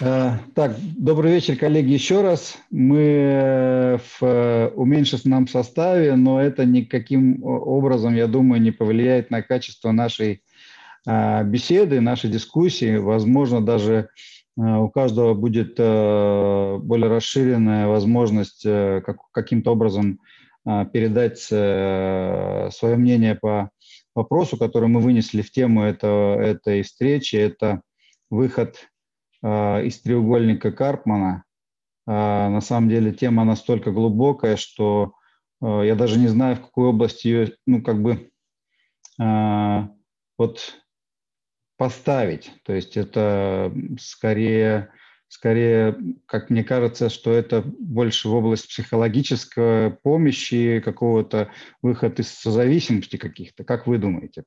[0.00, 2.56] Э, так, добрый вечер, коллеги, еще раз.
[2.70, 9.42] Мы э, в э, уменьшенном составе, но это никаким образом, я думаю, не повлияет на
[9.42, 10.42] качество нашей
[11.06, 12.96] беседы, нашей дискуссии.
[12.96, 14.08] Возможно, даже
[14.56, 18.66] у каждого будет более расширенная возможность
[19.34, 20.18] каким-то образом
[20.64, 23.68] передать свое мнение по
[24.14, 27.36] вопросу, который мы вынесли в тему этой встречи.
[27.36, 27.82] Это
[28.30, 28.88] выход
[29.44, 31.44] из треугольника Карпмана.
[32.06, 35.14] А, на самом деле тема настолько глубокая, что
[35.60, 38.30] а, я даже не знаю, в какой области ее, ну, как бы,
[40.36, 40.74] вот
[41.76, 42.50] поставить.
[42.64, 44.92] То есть это скорее,
[45.28, 53.18] скорее, как мне кажется, что это больше в область психологической помощи, какого-то выхода из созависимости
[53.18, 53.62] каких-то.
[53.62, 54.42] Как вы думаете?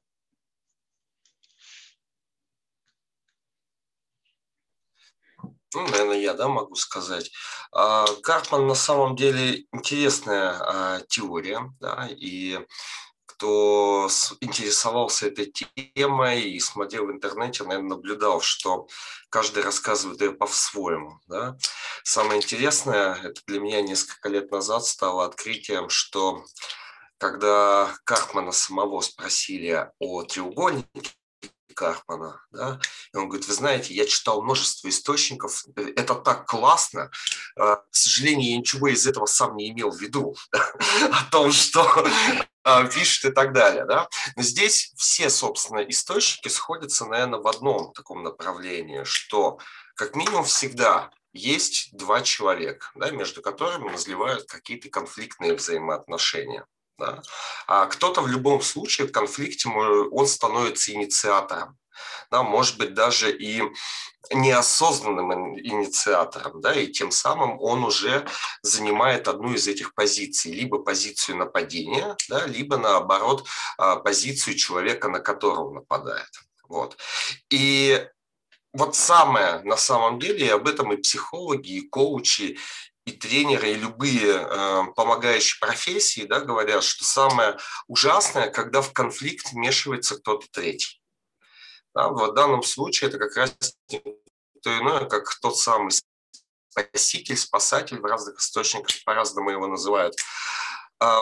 [5.74, 7.32] Ну, наверное, я, да, могу сказать.
[7.72, 12.60] А, Карпман на самом деле интересная а, теория, да, и
[13.38, 14.10] кто
[14.42, 15.54] интересовался этой
[15.96, 18.88] темой и смотрел в интернете, наверное, наблюдал, что
[19.30, 21.20] каждый рассказывает ее по-своему.
[21.28, 21.56] Да?
[22.04, 26.44] Самое интересное, это для меня несколько лет назад стало открытием, что
[27.20, 31.12] когда Карпмана самого спросили о треугольнике,
[31.78, 32.42] Карпмана.
[32.52, 32.80] Да?
[33.14, 37.12] И он говорит, вы знаете, я читал множество источников, это так классно.
[37.56, 42.08] А, к сожалению, я ничего из этого сам не имел в виду, о том, что
[42.64, 43.86] а, пишет и так далее.
[43.86, 44.10] Да?
[44.36, 49.60] Но здесь все, собственно, источники сходятся, наверное, в одном таком направлении, что
[49.96, 56.66] как минимум всегда есть два человека, да, между которыми назревают какие-то конфликтные взаимоотношения.
[56.98, 57.22] Да?
[57.68, 61.78] А кто-то в любом случае в конфликте, он становится инициатором.
[62.30, 63.64] Да, может быть, даже и
[64.32, 68.28] неосознанным инициатором, да, и тем самым он уже
[68.62, 73.48] занимает одну из этих позиций, либо позицию нападения, да, либо наоборот
[73.78, 76.30] а, позицию человека, на которого нападает.
[76.68, 76.98] Вот.
[77.50, 78.06] И
[78.74, 82.60] вот самое на самом деле, и об этом и психологи, и коучи,
[83.08, 87.58] и тренеры, и любые э, помогающие профессии да, говорят, что самое
[87.88, 91.02] ужасное, когда в конфликт вмешивается кто-то третий.
[91.96, 93.56] Да, в данном случае это как раз
[94.62, 95.94] то иное, как тот самый
[96.70, 100.16] спаситель, спасатель, в разных источниках по-разному его называют.
[101.02, 101.22] Э,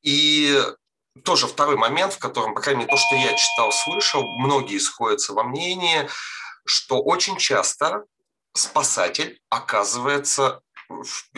[0.00, 0.58] и
[1.22, 5.34] тоже второй момент, в котором, по крайней мере, то, что я читал, слышал, многие сходятся
[5.34, 6.08] во мнении,
[6.64, 8.04] что очень часто
[8.54, 10.62] спасатель оказывается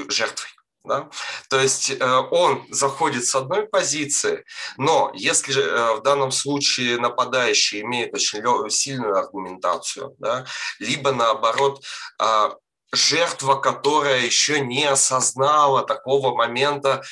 [0.09, 0.51] жертвой.
[0.85, 1.11] Да?
[1.51, 4.45] То есть э, он заходит с одной позиции,
[4.77, 10.47] но если э, в данном случае нападающий имеет очень сильную аргументацию, да,
[10.79, 11.85] либо наоборот
[12.23, 12.51] э,
[12.93, 17.03] жертва, которая еще не осознала такого момента,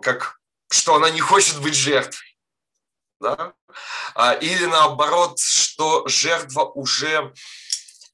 [0.00, 0.38] как
[0.70, 2.38] что она не хочет быть жертвой,
[3.20, 3.52] да?
[4.14, 7.32] А, или наоборот, что жертва уже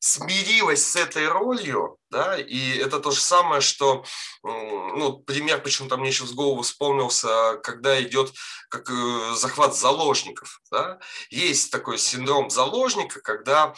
[0.09, 4.05] смирилась с этой ролью, да, и это то же самое, что,
[4.43, 8.33] ну, пример почему-то мне еще в голову вспомнился, когда идет
[8.71, 10.99] как э, захват заложников, да,
[11.31, 13.75] есть такой синдром заложника, когда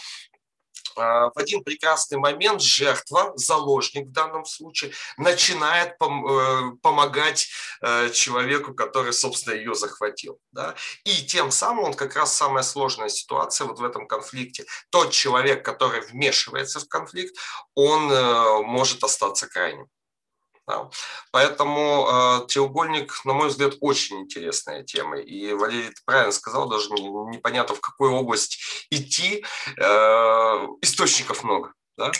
[0.97, 7.49] в один прекрасный момент жертва, заложник в данном случае, начинает пом- э, помогать
[7.83, 10.39] э, человеку, который, собственно, ее захватил.
[10.53, 10.75] Да?
[11.05, 14.65] И тем самым он как раз самая сложная ситуация вот в этом конфликте.
[14.91, 17.37] Тот человек, который вмешивается в конфликт,
[17.75, 19.87] он э, может остаться крайним.
[20.71, 20.89] Да.
[21.33, 25.19] Поэтому э, треугольник, на мой взгляд, очень интересная тема.
[25.19, 29.45] И Валерий правильно сказал, даже непонятно, в какую область идти.
[29.79, 31.73] Э, источников много.
[31.99, 32.13] Да?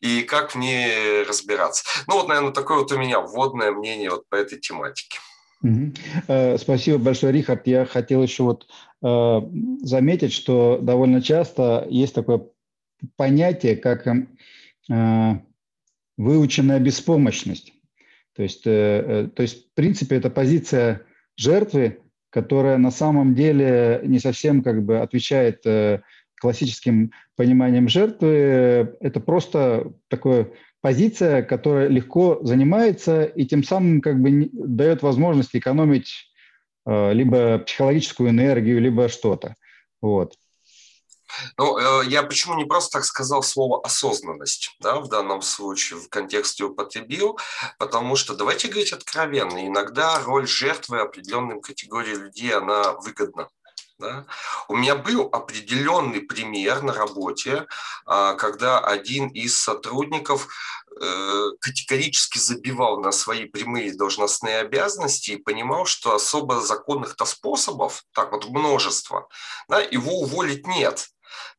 [0.00, 1.84] И как в ней разбираться.
[2.06, 5.18] Ну вот, наверное, такое вот у меня вводное мнение вот по этой тематике.
[5.62, 6.56] Угу.
[6.58, 7.66] Спасибо большое, Рихард.
[7.66, 8.66] Я хотел еще вот
[9.02, 9.40] э,
[9.82, 12.46] заметить, что довольно часто есть такое
[13.16, 15.40] понятие, как э,
[16.16, 17.72] выученная беспомощность.
[18.38, 21.02] То есть, э, э, то есть, в принципе, это позиция
[21.36, 21.98] жертвы,
[22.30, 26.02] которая на самом деле не совсем как бы отвечает э,
[26.40, 28.96] классическим пониманием жертвы.
[29.00, 36.32] Это просто такая позиция, которая легко занимается и тем самым как бы дает возможность экономить
[36.86, 39.56] либо психологическую энергию, либо что-то.
[40.00, 40.34] Вот.
[41.56, 46.08] Ну, э, я почему не просто так сказал слово осознанность, да, в данном случае в
[46.08, 47.38] контексте употребил,
[47.78, 53.48] потому что, давайте говорить откровенно, иногда роль жертвы определенным категории людей, она выгодна.
[53.98, 54.26] Да?
[54.68, 57.66] У меня был определенный пример на работе,
[58.06, 60.46] а, когда один из сотрудников
[61.00, 68.30] э, категорически забивал на свои прямые должностные обязанности и понимал, что особо законных-то способов, так
[68.30, 69.28] вот множество,
[69.68, 71.08] да, его уволить нет.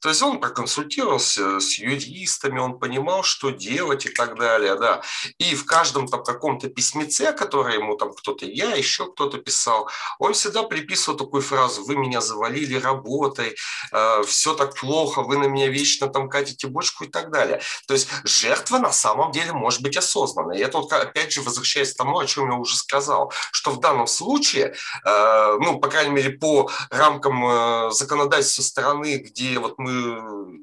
[0.01, 5.01] То есть он проконсультировался с юристами, он понимал, что делать и так далее, да.
[5.37, 9.89] И в каждом там каком-то письмеце, которое ему там кто-то, я, еще кто-то писал,
[10.19, 13.55] он всегда приписывал такую фразу, вы меня завалили работой,
[13.91, 17.61] э, все так плохо, вы на меня вечно там катите бочку и так далее.
[17.87, 20.59] То есть жертва на самом деле может быть осознанной.
[20.59, 23.79] И это вот опять же возвращаясь к тому, о чем я уже сказал, что в
[23.79, 24.75] данном случае,
[25.05, 29.93] э, ну, по крайней мере, по рамкам э, законодательства страны, где вот мы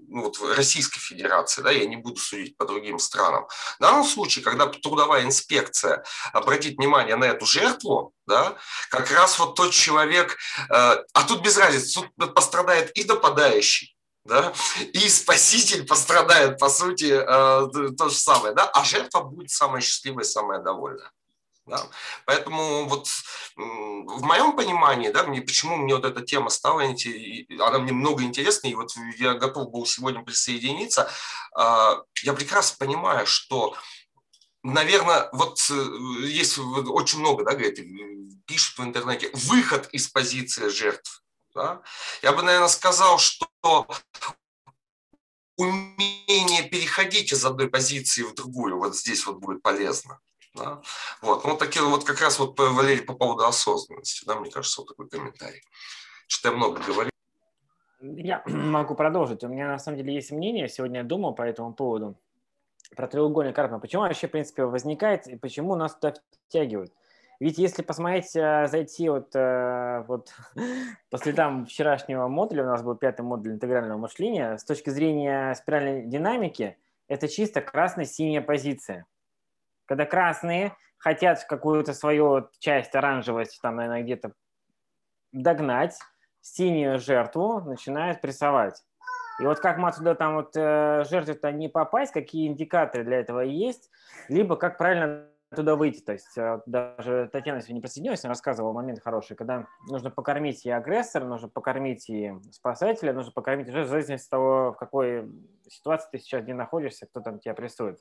[0.09, 3.47] ну, вот в Российской Федерации, да, я не буду судить по другим странам.
[3.79, 8.57] В данном случае, когда трудовая инспекция обратит внимание на эту жертву, да,
[8.91, 10.37] как раз вот тот человек,
[10.69, 14.53] э, а тут без разницы, тут пострадает и нападающий, да,
[14.93, 20.25] и спаситель пострадает, по сути, э, то же самое, да, а жертва будет самая счастливая,
[20.25, 21.11] самая довольная.
[21.67, 21.85] Да?
[22.27, 23.09] Поэтому вот
[23.57, 28.69] в моем понимании, да, мне, почему мне вот эта тема стала, она мне много интересна,
[28.69, 31.11] и вот я готов был сегодня присоединиться,
[31.55, 33.77] а, я прекрасно понимаю, что
[34.63, 35.75] наверное, вот э,
[36.27, 37.79] есть очень много, да, говорит,
[38.47, 41.23] пишут в интернете, выход из позиции жертв.
[41.55, 41.83] Да?
[42.23, 43.49] Я бы, наверное, сказал, что
[45.57, 50.21] умение переходить из одной позиции в другую вот здесь вот будет полезно.
[50.57, 50.83] Да?
[51.23, 51.45] Вот.
[51.45, 55.09] Ну, такие вот как раз вот Валерий по поводу осознанности, да, мне кажется, вот такой
[55.09, 55.63] комментарий.
[56.27, 57.11] Что я много говорю.
[58.01, 59.45] Я могу продолжить.
[59.45, 62.17] У меня на самом деле есть мнение, сегодня я думал по этому поводу,
[62.95, 63.81] про треугольник Карпмана.
[63.81, 66.15] Почему вообще, в принципе, возникает и почему нас туда
[66.49, 66.93] втягивают?
[67.39, 70.33] Ведь если посмотреть, э, зайти вот, э, вот
[71.11, 76.07] по следам вчерашнего модуля, у нас был пятый модуль интегрального мышления, с точки зрения спиральной
[76.07, 79.07] динамики, это чисто красная-синяя позиция
[79.87, 84.33] когда красные хотят какую-то свою часть оранжевость, там, наверное, где-то
[85.33, 85.99] догнать,
[86.41, 88.83] синюю жертву начинают прессовать.
[89.41, 93.41] И вот как мы отсюда там вот э, жертве-то не попасть, какие индикаторы для этого
[93.41, 93.91] есть,
[94.29, 96.01] либо как правильно туда выйти.
[96.01, 100.71] То есть э, даже Татьяна сегодня присоединилась, она рассказывала момент хороший, когда нужно покормить и
[100.71, 105.31] агрессора, нужно покормить и спасателя, нужно покормить уже в зависимости от того, в какой
[105.69, 107.99] ситуации ты сейчас где находишься, кто там тебя прессует.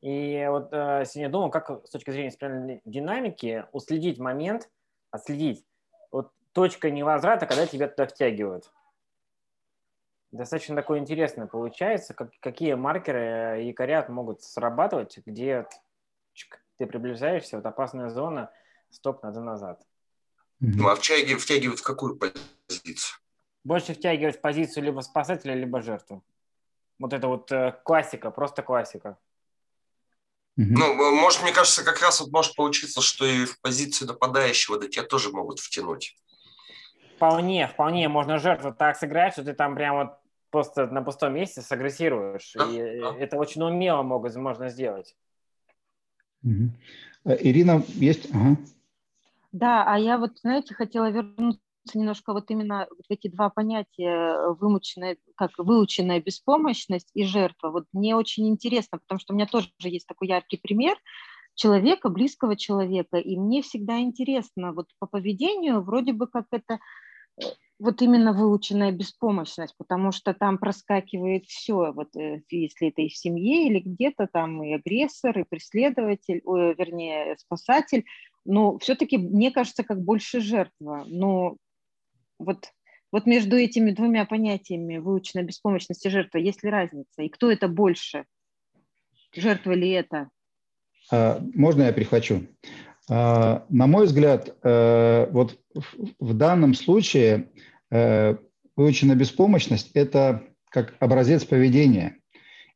[0.00, 4.70] И вот э, сегодня думал, как с точки зрения спиральной динамики уследить момент,
[5.10, 5.64] отследить
[6.12, 8.70] вот точка невозврата, когда тебя туда втягивают.
[10.30, 15.66] Достаточно такое интересное получается, как, какие маркеры и якоря могут срабатывать, где
[16.34, 18.52] чик, ты приближаешься, вот опасная зона,
[18.90, 19.82] стоп, надо назад.
[20.60, 23.18] Ну, а втягивают, втягивают в какую позицию?
[23.64, 26.22] Больше втягивать в позицию либо спасателя, либо жертву.
[26.98, 29.16] Вот это вот э, классика, просто классика.
[30.60, 34.88] Ну, может, мне кажется, как раз вот может получиться, что и в позицию нападающего да
[34.88, 36.16] тебя тоже могут втянуть.
[37.14, 40.18] Вполне, вполне можно жертву так сыграть, что ты там прям вот
[40.50, 42.54] просто на пустом месте сагрессируешь.
[42.56, 43.14] Да, и да.
[43.20, 45.14] это очень умело могут, можно сделать.
[46.42, 46.70] Угу.
[47.24, 48.28] Ирина, есть?
[48.34, 48.56] Ага.
[49.52, 51.60] Да, а я вот, знаете, хотела вернуться
[51.94, 57.70] немножко вот именно в эти два понятия вымученная, как выученная беспомощность и жертва.
[57.70, 60.98] Вот мне очень интересно, потому что у меня тоже есть такой яркий пример
[61.58, 66.78] человека, близкого человека, и мне всегда интересно, вот по поведению вроде бы как это
[67.40, 67.46] э,
[67.80, 73.16] вот именно выученная беспомощность, потому что там проскакивает все, вот э, если это и в
[73.16, 78.04] семье или где-то там и агрессор, и преследователь, ой, вернее спасатель,
[78.44, 81.04] но все-таки мне кажется как больше жертва.
[81.06, 81.56] Но
[82.38, 82.72] вот,
[83.12, 87.22] вот между этими двумя понятиями выученная беспомощность и жертва есть ли разница?
[87.22, 88.24] И кто это больше?
[89.34, 90.28] Жертва ли это?
[91.10, 92.46] А, можно я перехвачу?
[93.10, 95.58] А, на мой взгляд, э, вот
[96.18, 97.50] в данном случае
[97.90, 98.36] э,
[98.76, 102.16] выученная беспомощность– это как образец поведения.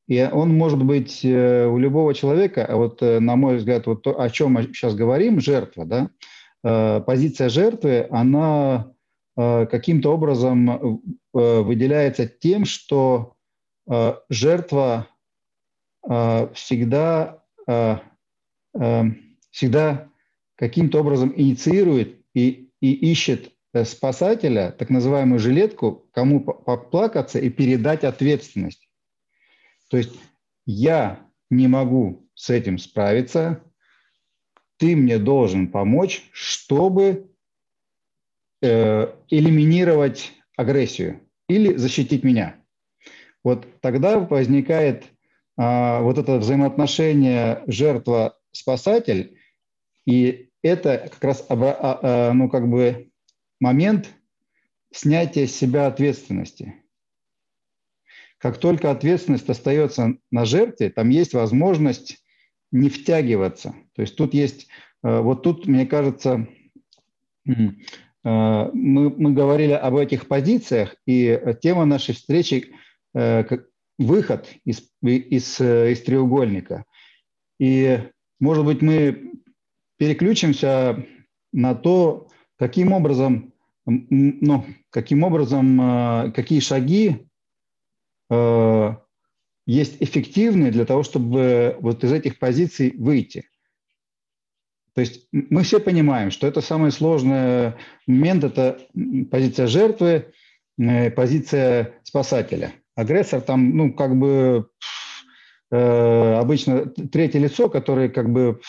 [0.09, 4.21] И он может быть э, у любого человека, а вот на мой взгляд, вот то,
[4.21, 8.93] о чем мы сейчас говорим, жертва, да, позиция жертвы, она
[9.37, 13.35] каким-то образом э, выделяется тем, что
[13.91, 15.09] э, жертва
[16.55, 17.45] всегда,
[19.53, 20.09] всегда
[20.57, 23.53] каким-то образом инициирует и, и ищет
[23.85, 28.89] спасателя, так называемую жилетку, кому поплакаться и передать ответственность.
[29.91, 30.19] То есть
[30.67, 33.63] я не могу с этим справиться,
[34.79, 37.32] ты мне должен помочь, чтобы
[38.63, 42.57] э, элиминировать агрессию или защитить меня.
[43.45, 45.05] Вот тогда возникает
[45.57, 49.39] а, вот это взаимоотношение жертва-спасатель,
[50.07, 53.11] и это как раз а, а, ну, как бы
[53.61, 54.11] момент
[54.93, 56.75] снятия с себя ответственности.
[58.39, 62.25] Как только ответственность остается на жертве, там есть возможность
[62.73, 63.75] не втягиваться.
[63.95, 64.67] То есть тут есть,
[65.05, 66.49] э, вот тут, мне кажется,
[67.47, 67.53] э,
[68.25, 72.75] мы, мы говорили об этих позициях, и тема нашей встречи
[73.15, 73.45] э,–
[73.99, 76.85] выход из, из, из треугольника.
[77.59, 78.01] И,
[78.41, 79.33] может быть, мы
[79.97, 81.07] переключимся
[81.53, 83.53] на то, каким образом,
[83.87, 87.29] ну, каким образом, какие шаги
[89.67, 93.49] есть эффективные для того, чтобы вот из этих позиций выйти.
[94.95, 97.75] То есть мы все понимаем, что это самый сложный
[98.07, 98.79] момент, это
[99.31, 100.33] позиция жертвы,
[100.79, 102.73] э, позиция спасателя.
[102.95, 104.69] Агрессор там, ну, как бы
[105.71, 108.61] э, обычно третье лицо, которое как бы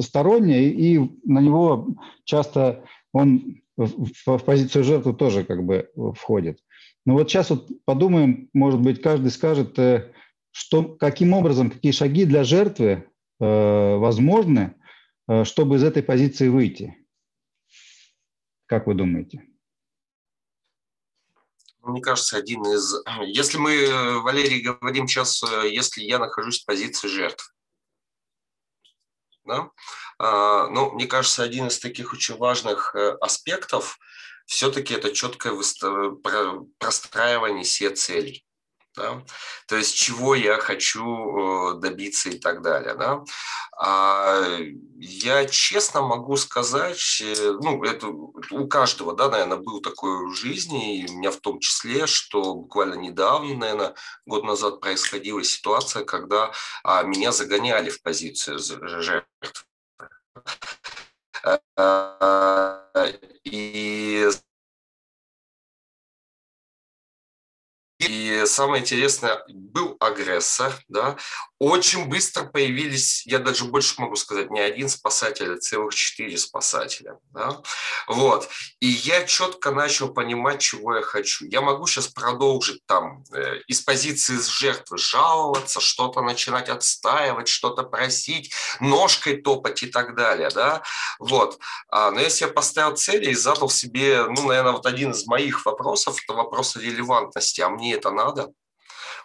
[0.00, 1.88] стороннее, и на него
[2.24, 6.58] часто он в, позицию жертвы тоже как бы входит.
[7.06, 10.10] Ну вот сейчас вот подумаем, может быть, каждый скажет, э,
[10.50, 13.04] что, каким образом, какие шаги для жертвы
[13.40, 14.74] э, возможны,
[15.44, 16.96] чтобы из этой позиции выйти.
[18.66, 19.44] Как вы думаете?
[21.82, 22.94] Мне кажется, один из...
[23.26, 27.54] Если мы, Валерий, говорим сейчас, если я нахожусь в позиции жертв,
[29.44, 29.70] да?
[30.18, 33.98] А, ну, мне кажется, один из таких очень важных аспектов–
[34.48, 35.52] все-таки это четкое
[36.78, 38.46] простраивание себе целей.
[38.98, 39.22] Да?
[39.66, 42.94] То есть чего я хочу э, добиться и так далее.
[42.94, 43.24] Да?
[43.80, 44.42] А
[44.98, 50.98] я честно могу сказать, э, ну, это у каждого, да, наверное, был такой в жизни,
[50.98, 53.94] и у меня в том числе, что буквально недавно, наверное,
[54.26, 56.50] год назад происходила ситуация, когда
[56.82, 59.66] а, меня загоняли в позицию жертв.
[63.44, 64.28] И
[67.98, 71.16] И самое интересное, был агрессор, да,
[71.58, 77.18] очень быстро появились, я даже больше могу сказать, не один спасатель, а целых четыре спасателя.
[77.32, 77.60] Да?
[78.06, 78.48] Вот.
[78.78, 81.46] И я четко начал понимать, чего я хочу.
[81.46, 88.52] Я могу сейчас продолжить там э, из позиции жертвы жаловаться, что-то начинать отстаивать, что-то просить,
[88.78, 90.50] ножкой топать и так далее.
[90.54, 90.82] Да?
[91.18, 91.58] Вот.
[91.88, 96.18] А, но я поставил цели и задал себе, ну, наверное, вот один из моих вопросов,
[96.22, 97.62] это вопрос релевантности.
[97.62, 98.52] А мне это надо?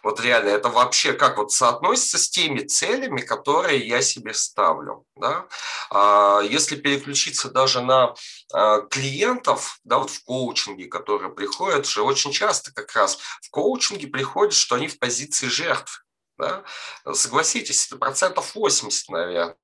[0.03, 5.05] Вот реально, это вообще как вот соотносится с теми целями, которые я себе ставлю.
[5.15, 5.47] Да?
[5.89, 8.13] А, если переключиться даже на
[8.53, 14.07] а, клиентов, да, вот в коучинге, которые приходят, же очень часто как раз в коучинге
[14.07, 16.05] приходят, что они в позиции жертв.
[16.37, 16.65] Да?
[17.13, 19.55] Согласитесь, это процентов 80, наверное.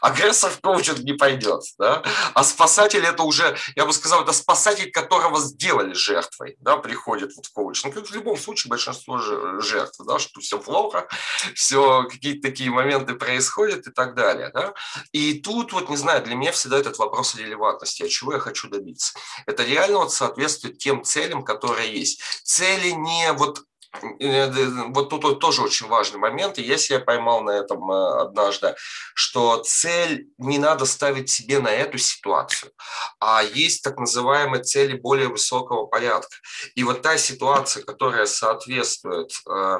[0.00, 2.02] Агрессор в коучинг не пойдет, да?
[2.34, 7.46] А спасатель это уже, я бы сказал, это спасатель, которого сделали жертвой, да, приходит вот
[7.46, 7.94] в коучинг.
[7.94, 11.08] Ну, в любом случае большинство жертв, да, что все плохо,
[11.54, 14.74] все какие-то такие моменты происходят и так далее, да.
[15.12, 18.68] И тут вот, не знаю, для меня всегда этот вопрос релевантности, а чего я хочу
[18.68, 19.14] добиться.
[19.46, 22.20] Это реально вот соответствует тем целям, которые есть.
[22.44, 27.90] Цели не вот вот тут тоже очень важный момент, и я себя поймал на этом
[27.90, 28.74] э, однажды,
[29.14, 32.72] что цель не надо ставить себе на эту ситуацию,
[33.18, 36.36] а есть так называемые цели более высокого порядка.
[36.76, 39.78] И вот та ситуация, которая соответствует, э,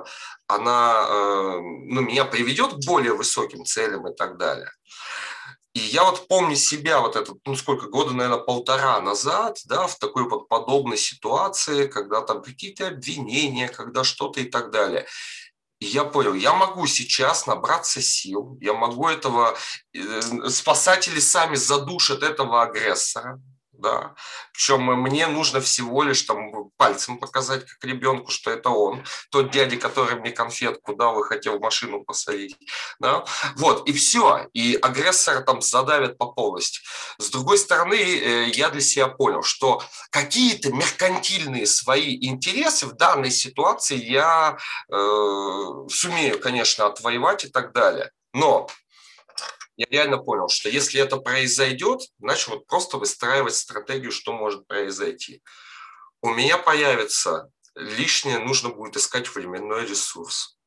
[0.49, 4.71] она э, ну, меня приведет к более высоким целям и так далее.
[5.73, 9.99] И я вот помню себя вот это, ну сколько, года, наверное, полтора назад, да, в
[9.99, 15.07] такой вот подобной ситуации, когда там какие-то обвинения, когда что-то и так далее.
[15.79, 19.57] И я понял, я могу сейчас набраться сил, я могу этого,
[19.95, 23.41] э, спасатели сами задушат этого агрессора,
[23.81, 24.15] да.
[24.53, 29.77] Причем мне нужно всего лишь там пальцем показать как ребенку, что это он, тот дядя,
[29.77, 32.57] который мне конфетку дал и хотел машину посадить,
[32.99, 33.25] да.
[33.57, 36.81] Вот, и все, и агрессор там задавит по полности.
[37.19, 43.31] С другой стороны, э, я для себя понял, что какие-то меркантильные свои интересы в данной
[43.31, 44.59] ситуации я
[44.89, 44.97] э,
[45.91, 48.11] сумею, конечно, отвоевать и так далее.
[48.33, 48.69] Но
[49.81, 55.43] я реально понял, что если это произойдет, начал вот просто выстраивать стратегию, что может произойти.
[56.21, 60.59] У меня появится лишнее, нужно будет искать временной ресурс.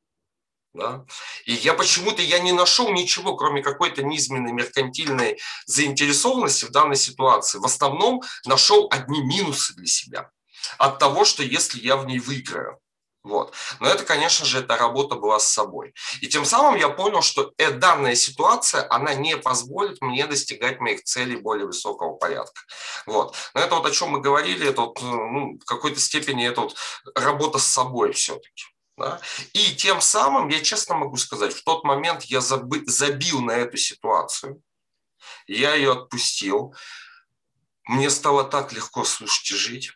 [0.73, 1.05] Да?
[1.45, 7.59] И я почему-то я не нашел ничего, кроме какой-то низменной меркантильной заинтересованности в данной ситуации.
[7.59, 10.31] В основном нашел одни минусы для себя
[10.79, 12.79] от того, что если я в ней выиграю.
[13.23, 13.53] Вот.
[13.79, 15.93] Но это, конечно же, эта работа была с собой.
[16.19, 21.03] И тем самым я понял, что э, данная ситуация, она не позволит мне достигать моих
[21.03, 22.61] целей более высокого порядка.
[23.05, 23.35] Вот.
[23.53, 26.75] Но это вот о чем мы говорили, это вот, ну, в какой-то степени это вот
[27.15, 28.65] работа с собой все-таки.
[28.97, 29.21] Да?
[29.53, 33.77] И тем самым, я честно могу сказать, в тот момент я заби- забил на эту
[33.77, 34.61] ситуацию,
[35.47, 36.75] я ее отпустил,
[37.85, 39.91] мне стало так легко слушать и жить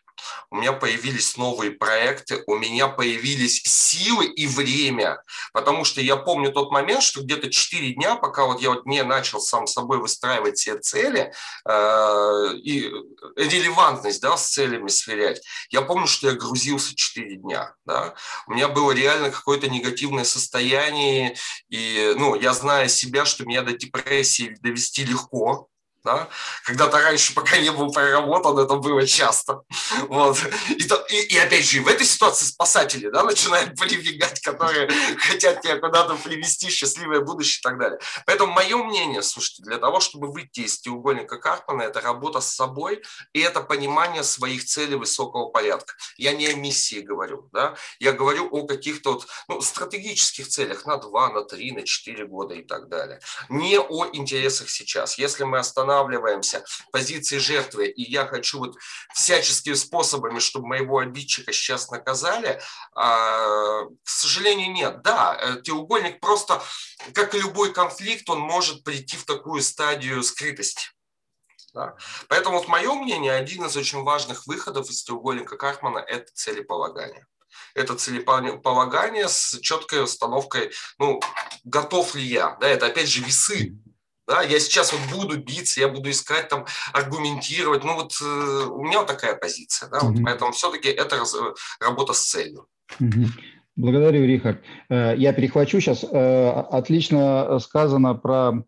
[0.50, 5.22] у меня появились новые проекты, у меня появились силы и время,
[5.52, 9.02] потому что я помню тот момент, что где-то 4 дня, пока вот я вот не
[9.02, 11.32] начал сам собой выстраивать все цели
[11.68, 12.90] э, и
[13.36, 17.74] релевантность да, с целями сверять, я помню, что я грузился 4 дня.
[17.84, 18.14] Да?
[18.46, 21.36] У меня было реально какое-то негативное состояние,
[21.68, 25.68] и ну, я знаю себя, что меня до депрессии довести легко,
[26.08, 26.28] да?
[26.64, 29.60] Когда-то раньше, пока не был проработан, это было часто.
[30.08, 30.38] Вот.
[30.70, 30.84] И,
[31.14, 34.88] и, и опять же, в этой ситуации спасатели да, начинают прибегать, которые
[35.18, 37.98] хотят тебя куда-то привести, счастливое будущее и так далее.
[38.24, 43.02] Поэтому мое мнение, слушайте, для того, чтобы выйти из треугольника Карпмана, это работа с собой
[43.34, 45.92] и это понимание своих целей высокого порядка.
[46.16, 47.74] Я не о миссии говорю, да?
[48.00, 52.54] я говорю о каких-то вот, ну, стратегических целях на 2, на 3, на 4 года
[52.54, 53.20] и так далее.
[53.50, 55.18] Не о интересах сейчас.
[55.18, 58.76] Если мы останавливаемся останавливаемся в позиции жертвы, и я хочу вот
[59.14, 62.60] всяческими способами, чтобы моего обидчика сейчас наказали,
[62.94, 65.02] а, к сожалению, нет.
[65.02, 66.62] Да, э, треугольник просто,
[67.14, 70.90] как и любой конфликт, он может прийти в такую стадию скрытости.
[71.74, 71.94] Да.
[72.28, 77.26] Поэтому, вот мое мнение, один из очень важных выходов из треугольника Карпмана– это целеполагание.
[77.74, 81.20] Это целеполагание с четкой установкой, ну,
[81.64, 82.56] готов ли я.
[82.60, 83.76] Да, это опять же весы
[84.28, 87.82] да, я сейчас вот буду биться, я буду искать там, аргументировать.
[87.82, 90.12] Ну вот э, у меня вот такая позиция, да, mm-hmm.
[90.12, 92.66] вот, поэтому все-таки это раз, э, работа с целью.
[93.00, 93.26] Mm-hmm.
[93.76, 94.62] Благодарю, Рихард.
[94.90, 96.04] Э, я перехвачу сейчас.
[96.04, 98.64] Э, отлично сказано про,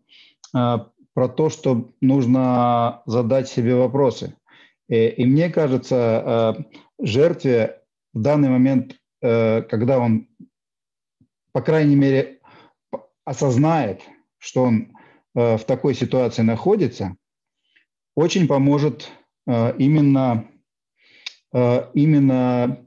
[0.51, 4.35] про то, что нужно задать себе вопросы.
[4.89, 6.65] И мне кажется,
[6.99, 7.81] жертве
[8.13, 10.27] в данный момент, когда он,
[11.53, 12.41] по крайней мере,
[13.23, 14.01] осознает,
[14.39, 14.91] что он
[15.33, 17.15] в такой ситуации находится,
[18.15, 19.09] очень поможет
[19.47, 20.47] э, именно,
[21.53, 22.85] э, именно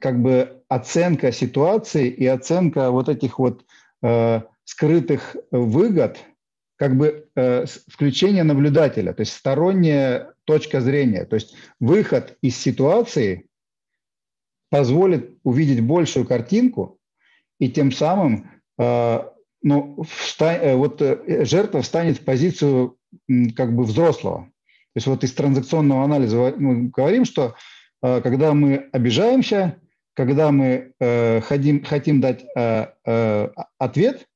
[0.00, 3.64] как бы оценка ситуации и оценка вот этих вот
[4.64, 6.18] скрытых выгод,
[6.76, 7.28] как бы
[7.88, 13.46] включение наблюдателя, то есть сторонняя точка зрения, то есть выход из ситуации
[14.70, 16.98] позволит увидеть большую картинку
[17.58, 18.50] и тем самым
[19.62, 20.04] ну,
[20.40, 22.96] э, вот э, жертва встанет в позицию
[23.56, 24.46] как бы взрослого.
[24.46, 27.54] То есть вот из транзакционного анализа мы говорим, что
[28.02, 29.78] э, когда мы обижаемся,
[30.14, 32.44] когда мы хотим, хотим дать
[33.78, 34.28] ответ,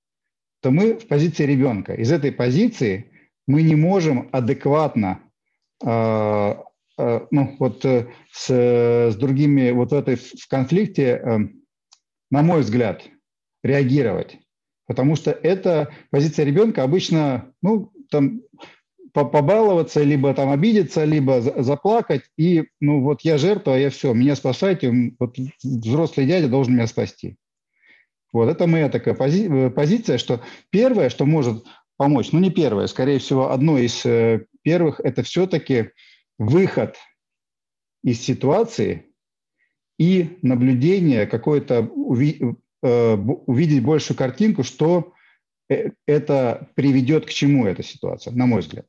[0.62, 1.92] то мы в позиции ребенка.
[1.92, 3.10] Из этой позиции
[3.46, 5.20] мы не можем адекватно
[5.82, 11.50] ну, вот с, с другими вот в этой в конфликте,
[12.30, 13.02] на мой взгляд,
[13.62, 14.38] реагировать.
[14.86, 18.42] Потому что это позиция ребенка обычно, ну, там,
[19.12, 25.14] побаловаться, либо там обидеться, либо заплакать, и, ну, вот я жертва, я все, меня спасайте,
[25.18, 27.36] вот взрослый дядя должен меня спасти.
[28.32, 31.64] Вот это моя такая пози э, позиция, что первое, что может
[31.96, 35.90] помочь, ну, не первое, скорее всего, одно из э, первых, это все-таки
[36.38, 36.96] выход
[38.04, 39.06] из ситуации
[39.98, 45.14] и наблюдение, какое-то Э, увидеть большую картинку, что
[45.68, 48.86] э, это приведет к чему эта ситуация, на мой взгляд.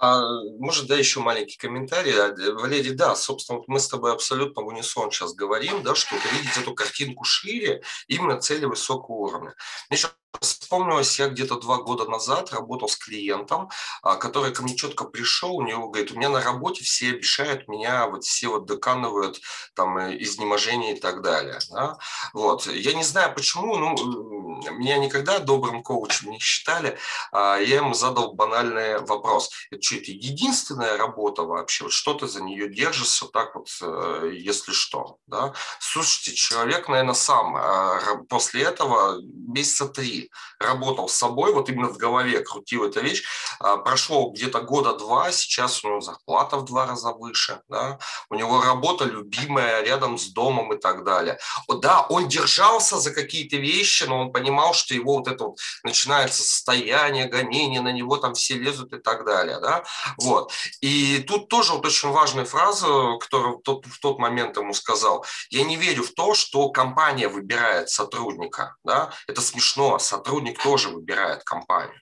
[0.00, 0.22] А,
[0.58, 2.18] может, да, еще маленький комментарий.
[2.18, 6.56] А, Валерий, да, собственно, мы с тобой абсолютно в унисон сейчас говорим, да, что увидеть
[6.56, 9.54] эту картинку шире, именно цели высокого уровня.
[9.90, 10.08] Еще
[10.40, 13.68] Вспомнилось, я где-то два года назад работал с клиентом,
[14.02, 17.68] а, который ко мне четко пришел, у него говорит, у меня на работе все обещают
[17.68, 19.40] меня, вот все вот доканывают
[19.74, 21.58] там э, изнеможение и так далее.
[21.70, 21.98] Да?
[22.32, 22.66] Вот.
[22.66, 26.96] Я не знаю почему, ну, меня никогда добрым коучем не считали,
[27.32, 29.50] а я ему задал банальный вопрос.
[29.70, 31.84] Это что, это единственная работа вообще?
[31.84, 35.18] Вот что ты за нее держишься так вот, э, если что?
[35.26, 35.52] Да?
[35.80, 41.96] Слушайте, человек, наверное, сам а, после этого месяца три работал с собой, вот именно в
[41.96, 43.24] голове крутил эту вещь,
[43.58, 47.98] а, прошло где-то года два, сейчас у него зарплата в два раза выше, да,
[48.28, 51.38] у него работа любимая рядом с домом и так далее.
[51.68, 56.42] Да, он держался за какие-то вещи, но он понимал, что его вот это вот начинается
[56.42, 59.79] состояние, гонение на него, там все лезут и так далее, да,
[60.18, 60.52] вот.
[60.80, 62.86] И тут тоже вот очень важная фраза,
[63.20, 67.90] которую тот, в тот момент ему сказал, я не верю в то, что компания выбирает
[67.90, 72.00] сотрудника, да, это смешно, сотрудник тоже выбирает компанию.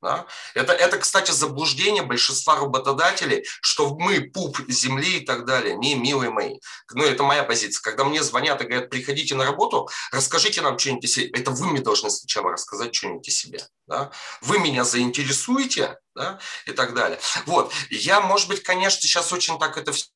[0.00, 0.26] Да?
[0.54, 5.76] Это, это, кстати, заблуждение большинства работодателей, что мы пуп земли и так далее.
[5.76, 6.58] Не, милые мои.
[6.92, 7.82] Ну, это моя позиция.
[7.82, 11.30] Когда мне звонят и говорят, приходите на работу, расскажите нам что-нибудь о себе.
[11.30, 13.60] Это вы мне должны сначала рассказать что-нибудь о себе.
[13.86, 14.12] Да?
[14.42, 16.38] Вы меня заинтересуете да?
[16.66, 17.18] и так далее.
[17.46, 17.72] Вот.
[17.90, 20.06] Я, может быть, конечно, сейчас очень так это все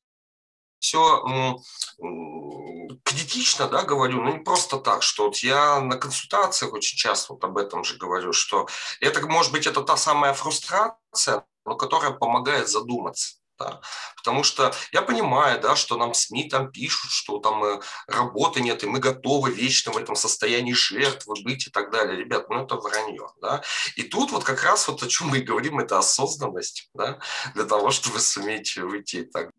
[3.03, 7.43] критично, да, говорю, но не просто так, что вот я на консультациях очень часто вот
[7.43, 8.67] об этом же говорю, что
[8.99, 13.37] это, может быть, это та самая фрустрация, но которая помогает задуматься.
[13.59, 13.81] Да?
[14.17, 18.83] Потому что я понимаю, да, что нам СМИ там пишут, что там э, работы нет,
[18.83, 22.17] и мы готовы вечно в этом состоянии жертвы быть и так далее.
[22.17, 23.27] Ребят, ну это вранье.
[23.41, 23.61] Да?
[23.95, 27.19] И тут вот как раз вот о чем мы говорим, это осознанность да?
[27.53, 29.51] для того, чтобы суметь выйти и так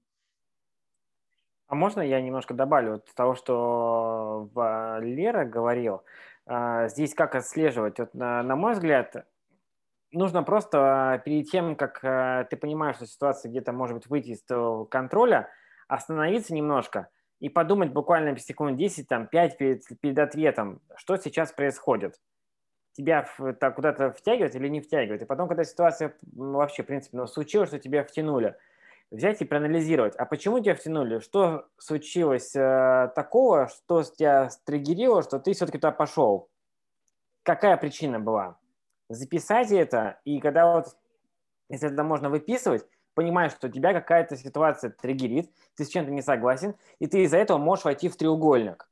[1.74, 4.48] а можно я немножко добавлю вот того, что
[5.02, 6.02] Лера говорил?
[6.46, 7.98] А, здесь как отслеживать?
[7.98, 9.26] Вот, на, на мой взгляд,
[10.12, 14.44] нужно просто перед тем, как э, ты понимаешь, что ситуация где-то может быть выйти из
[14.44, 15.48] твоего контроля,
[15.88, 17.08] остановиться немножко
[17.40, 22.20] и подумать буквально секунд 10, там, 5 перед, перед ответом, что сейчас происходит.
[22.92, 23.26] Тебя
[23.58, 25.22] так куда-то втягивать или не втягивать.
[25.22, 28.54] И потом, когда ситуация вообще, в принципе, ну, случилось, что тебя втянули–
[29.14, 35.38] взять и проанализировать, а почему тебя втянули, что случилось э, такого, что тебя стригерило, что
[35.38, 36.48] ты все-таки туда пошел,
[37.42, 38.59] какая причина была,
[39.09, 40.96] записать это, и когда вот,
[41.68, 46.74] если это можно выписывать, понимаешь, что тебя какая-то ситуация триггерит, ты с чем-то не согласен,
[46.98, 48.88] и ты из-за этого можешь войти в треугольник.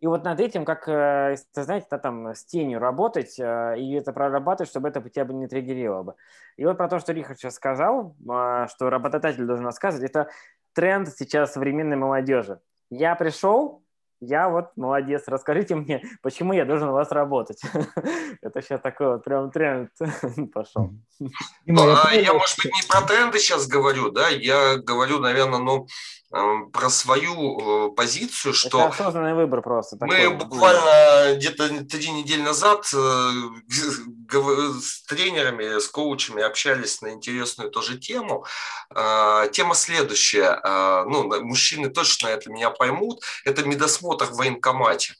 [0.00, 4.12] И вот над этим, как, э, знаете, да, там с тенью работать э, и это
[4.12, 6.14] прорабатывать, чтобы это тебя бы не триггерило бы.
[6.56, 10.28] И вот про то, что Рихард сейчас сказал, э, что работодатель должен рассказывать, это
[10.72, 12.60] тренд сейчас современной молодежи.
[12.90, 13.81] Я пришел,
[14.22, 17.60] я вот молодец, расскажите мне, почему я должен у вас работать.
[18.42, 19.90] Это сейчас такой вот прям тренд
[20.54, 20.92] пошел.
[21.66, 25.86] Ну, а я, может быть, не про тренды сейчас говорю, да, я говорю, наверное, ну,
[26.32, 28.78] эм, про свою э, позицию, что...
[28.78, 29.96] Это осознанный выбор просто.
[30.00, 33.30] Мы буквально где-то три недели назад э,
[34.80, 38.46] с тренерами, с коучами общались на интересную тоже тему.
[38.94, 45.14] А, тема следующая, а, ну, мужчины точно это меня поймут, это медосмотр в военкомате.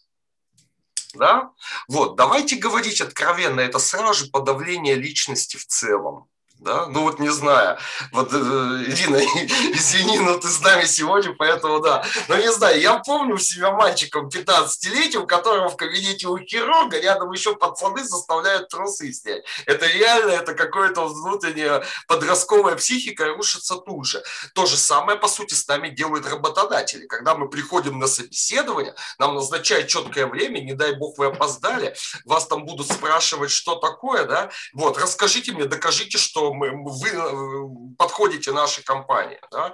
[1.15, 1.51] Да?
[1.89, 6.29] Вот, давайте говорить откровенно, это сразу же подавление личности в целом
[6.63, 7.77] да, ну вот не знаю,
[8.13, 9.17] вот, э, Ирина,
[9.75, 14.29] извини, но ты с нами сегодня, поэтому да, но не знаю, я помню себя мальчиком
[14.29, 19.45] 15-летним, которого в кабинете у хирурга рядом еще пацаны заставляют трусы снять.
[19.67, 24.23] Это реально, это какое-то внутренняя подростковая психика рушится тут же.
[24.55, 27.07] То же самое, по сути, с нами делают работодатели.
[27.07, 32.47] Когда мы приходим на собеседование, нам назначают четкое время, не дай бог вы опоздали, вас
[32.47, 38.85] там будут спрашивать, что такое, да, вот, расскажите мне, докажите, что вы э, подходите нашей
[38.85, 39.41] компании.
[39.51, 39.73] Да?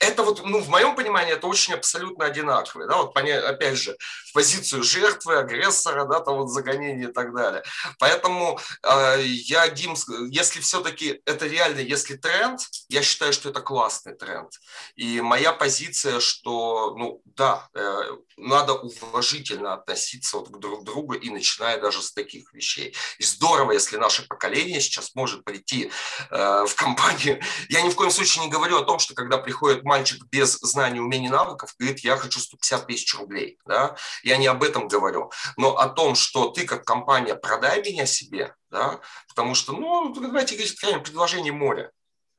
[0.00, 2.88] Это вот, ну, в моем понимании, это очень абсолютно одинаковые.
[2.88, 2.96] Да?
[2.98, 3.96] Вот, опять же,
[4.34, 7.62] позицию жертвы, агрессора, да, там вот загонение и так далее.
[7.98, 9.94] Поэтому э, я, Дим,
[10.30, 14.50] если все-таки это реально, если тренд, я считаю, что это классный тренд.
[14.96, 18.02] И моя позиция, что, ну, да, э,
[18.36, 22.94] надо уважительно относиться вот друг другу и начиная даже с таких вещей.
[23.18, 25.90] И здорово, если наше поколение сейчас может прийти
[26.30, 27.40] э, в компанию.
[27.68, 31.00] Я ни в коем случае не говорю о том, что когда приходит мальчик без знаний,
[31.00, 33.58] умений, навыков, говорит, я хочу 150 тысяч рублей.
[33.66, 33.96] Да?
[34.22, 38.54] Я не об этом говорю, но о том, что ты как компания продай меня себе,
[38.70, 39.00] да?
[39.28, 41.90] потому что, ну, давайте говорить, предложение море.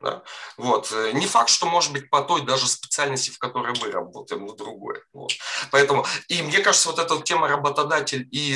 [0.01, 0.23] Да?
[0.57, 0.91] Вот.
[0.93, 4.53] Э, не факт, что может быть по той даже специальности, в которой мы работаем, но
[4.53, 5.01] другой.
[5.13, 5.31] Вот.
[5.71, 8.55] Поэтому, и мне кажется, вот эта тема работодатель и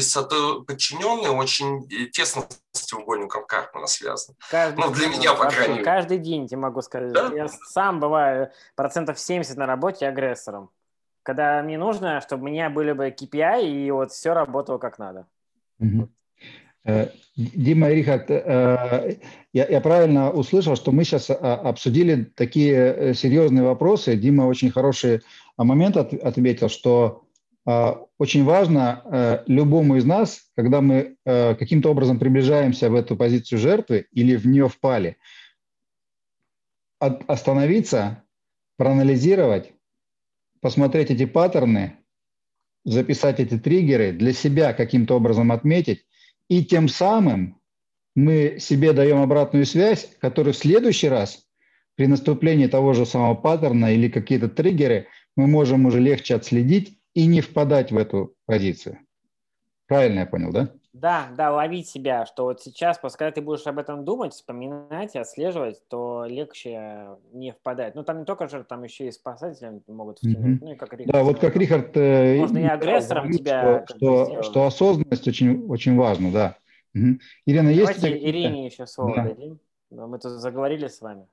[0.66, 4.38] подчиненный очень э, тесно с треугольником Карпмана связана.
[4.50, 5.86] Каждый ну, для день, меня, по крайней мере.
[5.86, 7.12] Каждый день, я могу сказать.
[7.12, 7.30] Да?
[7.34, 10.70] Я сам бываю процентов 70 на работе агрессором.
[11.24, 15.28] Когда мне нужно, чтобы у меня были бы KPI, и вот все работало как надо.
[15.80, 16.10] Угу.
[16.86, 19.18] Э, Дима и Рихард, э,
[19.54, 24.16] я, я правильно услышал, что мы сейчас а, обсудили такие э, серьезные вопросы.
[24.16, 25.22] Дима очень хороший
[25.58, 27.22] момент отметил, что
[28.18, 34.36] очень важно любому из нас, когда мы каким-то образом приближаемся в эту позицию жертвы или
[34.36, 35.16] в нее впали,
[37.00, 38.22] остановиться,
[38.76, 39.72] проанализировать,
[40.60, 41.96] посмотреть эти паттерны,
[42.84, 46.06] записать эти триггеры, для себя каким-то образом отметить,
[46.54, 47.60] и тем самым
[48.16, 51.48] мы себе даем обратную связь, которую в следующий раз
[51.96, 57.26] при наступлении того же самого паттерна или какие-то триггеры мы можем уже легче отследить и
[57.26, 59.00] не впадать в эту позицию.
[59.88, 60.72] Правильно я понял, да?
[60.94, 65.82] Да, да, ловить себя, что вот сейчас, когда ты будешь об этом думать, вспоминать, отслеживать,
[65.88, 67.96] то легче не впадать.
[67.96, 70.62] Ну, там не только же, там еще и спасатели могут втянуть.
[70.62, 70.66] Mm-hmm.
[70.66, 71.12] Ну, и как Рихард.
[71.12, 71.98] Да, вот как Рихард...
[71.98, 73.86] Э, Можно и агрессором говорит, тебя...
[73.88, 76.58] Что, что, что осознанность очень, очень важна, да.
[76.94, 77.18] Угу.
[77.48, 78.00] Ирина, есть...
[78.00, 79.24] Давайте Ирине еще слово да.
[79.24, 79.60] дадим.
[79.90, 81.28] Мы тут заговорили с вами.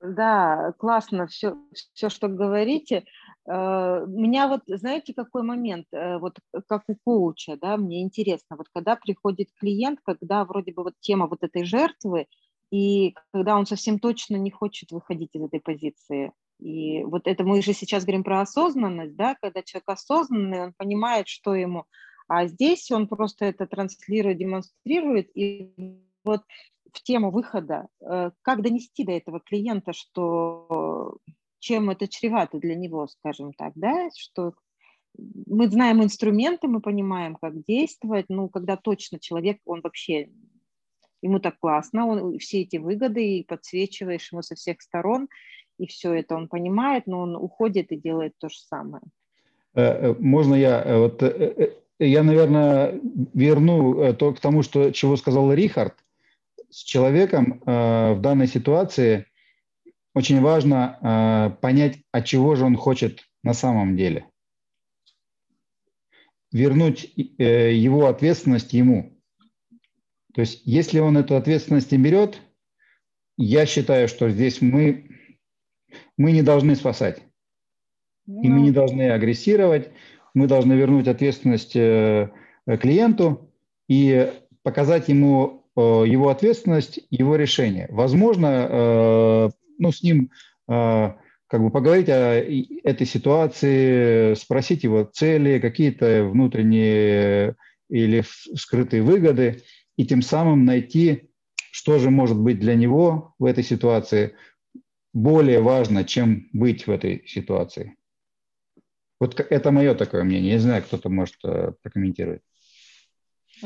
[0.00, 1.56] Да, классно все,
[1.92, 3.04] все, что говорите.
[3.48, 8.66] Э, меня вот, знаете, какой момент, э, вот как у коуча, да, мне интересно, вот
[8.74, 12.26] когда приходит клиент, когда вроде бы вот тема вот этой жертвы,
[12.70, 16.32] и когда он совсем точно не хочет выходить из этой позиции.
[16.60, 21.28] И вот это мы же сейчас говорим про осознанность, да, когда человек осознанный, он понимает,
[21.28, 21.84] что ему,
[22.26, 25.72] а здесь он просто это транслирует, демонстрирует, и
[26.24, 26.42] вот
[26.92, 31.16] в тему выхода, э, как донести до этого клиента, что
[31.58, 34.54] чем это чревато для него, скажем так, да, что
[35.46, 40.30] мы знаем инструменты, мы понимаем, как действовать, ну, когда точно человек, он вообще,
[41.22, 45.28] ему так классно, он все эти выгоды и подсвечиваешь ему со всех сторон,
[45.78, 49.02] и все это он понимает, но он уходит и делает то же самое.
[49.74, 51.22] Э, э, можно я, вот,
[51.98, 53.00] я, наверное,
[53.34, 55.94] верну то к тому, что, чего сказал Рихард–
[56.70, 59.26] с человеком э, в данной ситуации
[60.18, 64.26] очень важно э, понять, от чего же он хочет на самом деле.
[66.50, 69.16] Вернуть э, его ответственность ему.
[70.34, 72.42] То есть, если он эту ответственность не берет,
[73.36, 75.08] я считаю, что здесь мы,
[76.16, 77.22] мы не должны спасать.
[78.26, 78.74] И мы не ну.
[78.74, 79.90] должны агрессировать,
[80.34, 83.50] мы должны вернуть ответственность клиенту
[83.88, 87.86] и показать ему Э, его ответственность, его решение.
[87.90, 90.30] Возможно, э, ну, с ним
[90.68, 91.12] э,
[91.46, 92.34] как бы поговорить о
[92.84, 97.56] этой ситуации, спросить его цели, какие-то внутренние
[97.88, 98.22] или
[98.54, 99.62] скрытые выгоды,
[99.96, 101.30] и тем самым найти,
[101.72, 104.36] что же может быть для него в этой ситуации
[105.14, 107.96] более важно, чем быть в этой ситуации.
[109.20, 110.52] Вот это мое такое мнение.
[110.52, 112.42] Не знаю, кто-то может прокомментировать.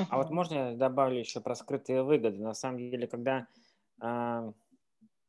[0.09, 2.39] А вот можно я добавлю еще про скрытые выгоды?
[2.39, 3.47] На самом деле, когда
[4.01, 4.53] э,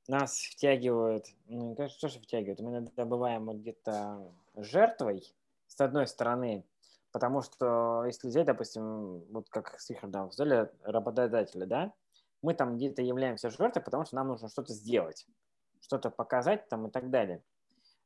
[0.07, 5.23] нас втягивают, ну, что же втягивают, мы иногда бываем вот где-то жертвой,
[5.67, 6.65] с одной стороны,
[7.11, 11.93] потому что если взять, допустим, вот как с Рихардом взяли работодателя, да,
[12.41, 15.25] мы там где-то являемся жертвой, потому что нам нужно что-то сделать,
[15.79, 17.41] что-то показать там и так далее.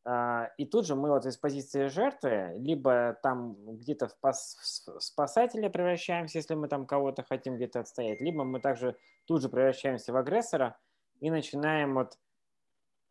[0.05, 6.37] А, и тут же мы вот из позиции жертвы, либо там где-то в спасателя превращаемся,
[6.37, 10.77] если мы там кого-то хотим где-то отстоять, либо мы также тут же превращаемся в агрессора
[11.19, 12.17] и начинаем вот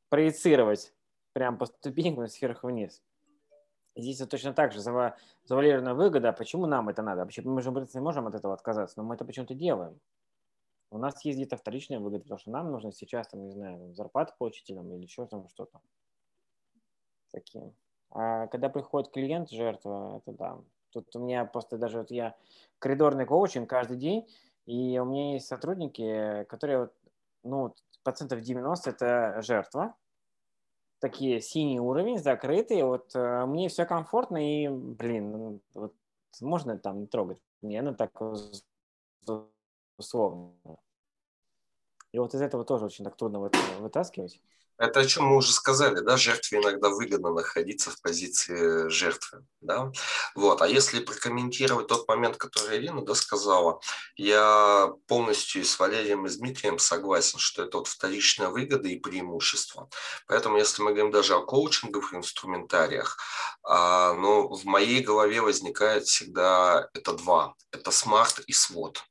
[0.09, 0.95] проецировать
[1.33, 3.03] прям по ступенькам сверху вниз.
[3.95, 6.33] Здесь вот точно так же завуалированная выгода.
[6.33, 7.25] Почему нам это надо?
[7.25, 9.99] Почему мы же не можем от этого отказаться, но мы это почему-то делаем.
[10.91, 14.35] У нас есть где-то вторичная выгода, потому что нам нужно сейчас, там, не знаю, зарплату
[14.39, 15.81] получить или еще там что-то
[17.33, 17.73] такие.
[18.11, 20.59] А когда приходит клиент, жертва, это да.
[20.91, 22.37] Тут у меня просто даже вот я
[22.79, 24.29] коридорный коучинг каждый день,
[24.65, 26.95] и у меня есть сотрудники, которые вот,
[27.43, 27.75] ну,
[28.07, 29.97] процентов 90 это жертва,
[31.01, 35.93] такие синий уровень, закрытые, вот э, мне все комфортно, и, блин, ну, вот
[36.41, 38.13] можно там не трогать, мне ну так
[39.99, 40.53] условно.
[42.13, 43.41] И вот из этого тоже очень так трудно
[43.81, 44.41] вытаскивать.
[44.79, 49.91] Это о чем мы уже сказали, да, жертве иногда выгодно находиться в позиции жертвы, да,
[50.35, 53.81] вот, а если прокомментировать тот момент, который Ирина, да, сказала,
[54.17, 59.89] я полностью с Валерием и с Дмитрием согласен, что это вот вторичная выгода и преимущество,
[60.27, 63.19] поэтому если мы говорим даже о коучинговых инструментариях,
[63.63, 69.03] а, ну, в моей голове возникает всегда это два, это SMART и SWOT,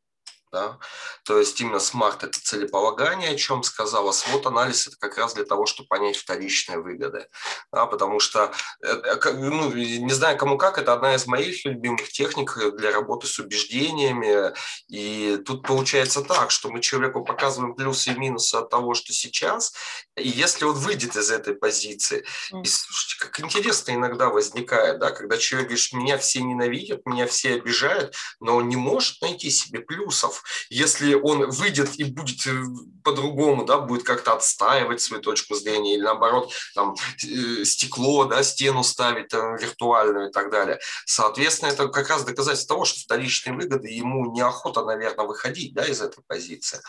[0.52, 0.80] Да?
[1.24, 5.66] То есть именно смарт– это целеполагание, о чем сказала, свод-анализ– это как раз для того,
[5.66, 7.28] чтобы понять вторичные выгоды.
[7.72, 7.86] Да?
[7.86, 12.58] Потому что, э, э, ну, не знаю кому как, это одна из моих любимых техник
[12.78, 14.54] для работы с убеждениями.
[14.88, 19.74] И тут получается так, что мы человеку показываем плюсы и минусы от того, что сейчас,
[20.16, 25.38] и если он выйдет из этой позиции, и, слушайте, как интересно иногда возникает, да, когда
[25.38, 30.35] человек говорит, меня все ненавидят, меня все обижают, но он не может найти себе плюсов
[30.70, 32.64] если он выйдет и будет э,
[33.04, 38.84] по-другому, да, будет как-то отстаивать свою точку зрения или наоборот там э, стекло, да, стену
[38.84, 40.80] ставить там, виртуальную и так далее.
[41.06, 46.02] Соответственно, это как раз доказательство того, что вторичные выгоды ему неохота, наверное, выходить, да, из
[46.02, 46.80] этой позиции.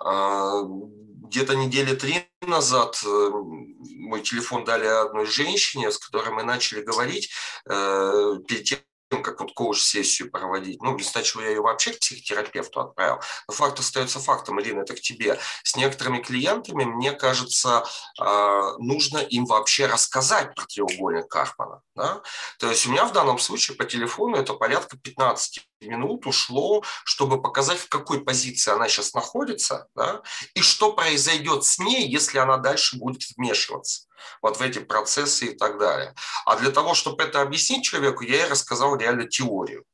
[0.00, 6.82] А, где-то недели три назад э, мой телефон дали одной женщине, с которой мы начали
[6.82, 7.30] говорить
[7.66, 8.78] перед тем,
[9.16, 10.80] как вот коуч-сессию проводить.
[10.82, 13.20] Ну, сначала я ее вообще к психотерапевту отправил.
[13.48, 15.38] Но факт остается фактом, Ирина, это к тебе.
[15.62, 17.84] С некоторыми клиентами, мне кажется,
[18.18, 21.80] а, нужно им вообще рассказать про треугольник Карпмана.
[21.94, 22.22] Да?
[22.58, 27.40] То есть у меня в данном случае по телефону это порядка 15 минут ушло, чтобы
[27.40, 30.22] показать, в какой позиции она сейчас находится, да,
[30.54, 34.06] и что произойдет с ней, если она дальше будет вмешиваться
[34.42, 36.14] вот в эти процессы и так далее.
[36.44, 39.84] А для того, чтобы это объяснить человеку, я ей рассказал реально теорию.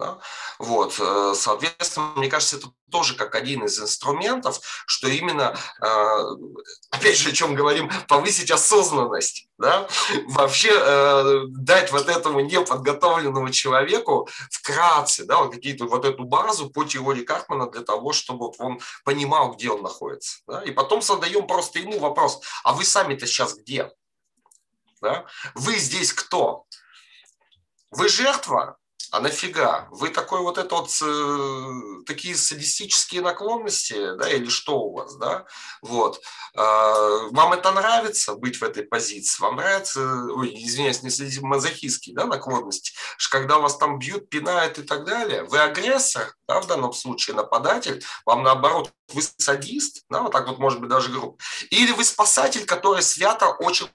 [0.00, 0.18] Да?
[0.58, 6.24] Вот, э, соответственно, мне кажется, это тоже как один из инструментов, что именно, э,
[6.90, 9.86] опять же, о чем говорим, повысить осознанность, да?
[10.28, 16.84] вообще э, дать вот этому неподготовленному человеку вкратце, да, вот какие-то вот эту базу по
[16.84, 20.38] теории Карпмана для того, чтобы вот он понимал, где он находится.
[20.46, 20.62] Да?
[20.62, 23.90] И потом задаем просто ему вопрос, а вы сами-то сейчас где?
[25.02, 25.26] Да?
[25.54, 26.64] Вы здесь кто?
[27.90, 28.78] Вы жертва
[29.10, 29.88] а нафига?
[29.90, 35.46] Вы такой вот это вот, э, такие садистические наклонности, да, или что у вас, да?
[35.82, 36.20] Вот.
[36.54, 36.60] Э,
[37.30, 39.42] вам это нравится, быть в этой позиции?
[39.42, 42.92] Вам нравится, ой, извиняюсь, не садистические, мазохистские, да, наклонности?
[43.30, 48.02] Когда вас там бьют, пинают и так далее, вы агрессор, да, в данном случае нападатель,
[48.24, 51.36] вам наоборот, вы садист, да, вот так вот может быть даже грубо.
[51.70, 53.88] Или вы спасатель, который свято очень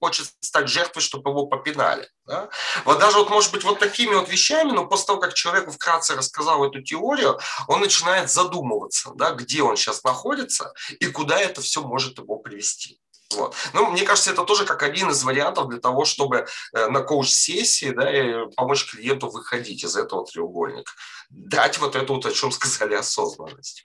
[0.00, 2.08] хочет стать жертвой, чтобы его попинали.
[2.26, 2.48] Да?
[2.84, 6.14] Вот даже вот, может быть, вот такими вот вещами, но после того, как человеку вкратце
[6.14, 11.82] рассказал эту теорию, он начинает задумываться, да, где он сейчас находится и куда это все
[11.82, 13.00] может его привести.
[13.34, 13.54] Вот.
[13.72, 17.90] Ну, мне кажется, это тоже как один из вариантов для того, чтобы э, на коуч-сессии
[17.90, 20.92] да, помочь клиенту выходить из этого треугольника.
[21.28, 23.84] Дать вот эту, вот, о чем сказали, осознанность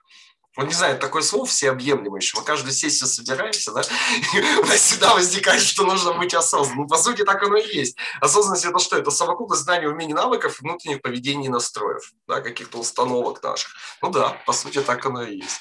[0.58, 2.40] ну, не знаю, такое слово всеобъемлющее.
[2.40, 3.82] Мы каждую сессию собираемся, да,
[4.34, 6.84] и у нас всегда возникает, что нужно быть осознанным.
[6.84, 7.98] Ну, по сути, так оно и есть.
[8.20, 8.98] Осознанность– это что?
[8.98, 13.72] Это совокупность знаний, умений, навыков, внутренних поведений и настроев, да, каких-то установок наших.
[14.02, 15.60] Ну да, по сути, так оно и есть.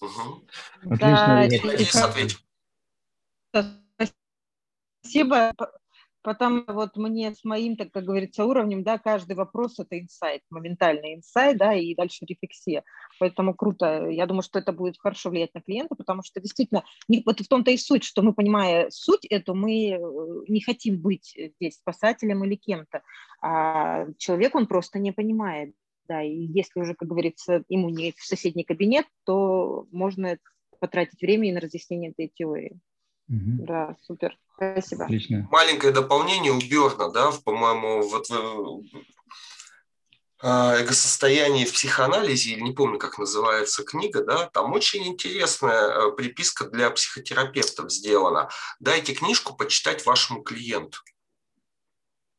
[0.00, 0.46] Угу.
[0.84, 0.98] Отлично.
[1.00, 2.38] Да, Надеюсь, ответил.
[5.02, 5.52] Спасибо.
[6.24, 11.16] Потому вот мне с моим, так как говорится, уровнем, да, каждый вопрос– это инсайт, моментальный
[11.16, 12.82] инсайт, да, и дальше рефлексия.
[13.20, 14.08] Поэтому круто.
[14.08, 16.82] Я думаю, что это будет хорошо влиять на клиента, потому что действительно,
[17.26, 19.98] вот в том-то и суть, что мы, понимая суть эту, мы э,
[20.48, 23.02] не хотим быть здесь спасателем или кем-то.
[23.42, 25.74] А человек, он просто не понимает.
[26.08, 30.38] Да, и если уже, как говорится, ему не в соседний кабинет, то можно
[30.80, 32.78] потратить время и на разъяснение этой теории.
[33.28, 33.66] Угу.
[33.66, 34.38] Да, супер.
[34.56, 35.04] Спасибо.
[35.04, 35.48] Отлично.
[35.50, 38.82] Маленькое дополнение у Берна, да, по-моему, вот в
[40.46, 46.12] а, эго-состоянии в психоанализе, или не помню, как называется книга, да, там очень интересная э,
[46.12, 48.50] приписка для психотерапевтов сделана.
[48.78, 50.98] Дайте книжку почитать вашему клиенту.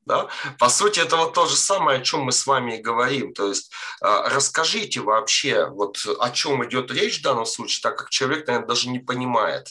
[0.06, 0.30] Да?
[0.60, 3.34] По сути, это вот то же самое, о чем мы с вами и говорим.
[3.34, 8.12] То есть а, расскажите вообще, вот о чем идет речь в данном случае, так как
[8.12, 9.70] человек, наверное, даже не понимает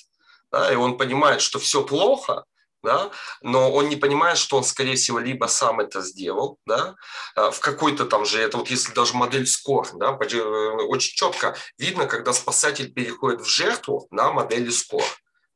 [0.55, 2.45] да, и он понимает, что все плохо,
[2.85, 3.11] да,
[3.43, 6.95] но он не понимает, что он, скорее всего, либо сам это сделал, да,
[7.35, 10.39] а, в какой-то там же, это вот если даже модель скор, да, э,
[10.87, 15.03] очень четко видно, когда спасатель переходит в жертву на модели скор,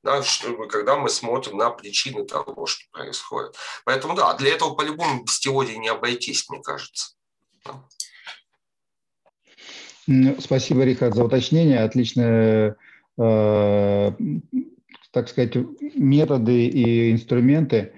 [0.03, 0.21] да,
[0.69, 3.55] когда мы смотрим на причины того, что происходит.
[3.85, 7.15] Поэтому, да, для этого по-любому без теории не обойтись, мне кажется.
[10.41, 11.85] Спасибо, Рихард, за уточнение.
[11.85, 12.77] Отличное
[13.19, 14.13] э,
[15.11, 15.57] так сказать,
[15.95, 17.93] методы и инструменты.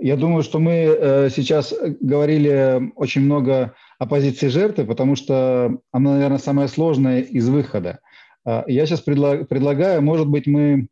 [0.00, 6.12] Я думаю, что мы э, сейчас говорили очень много о позиции жертвы, потому что она,
[6.12, 8.00] наверное, самая сложная из выхода.
[8.44, 10.88] А, я сейчас предлагаю, может быть, мы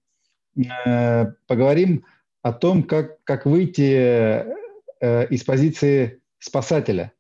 [0.85, 2.05] э, поговорим
[2.43, 4.45] о том, как, как выйти
[5.01, 7.13] э, из позиции спасателя.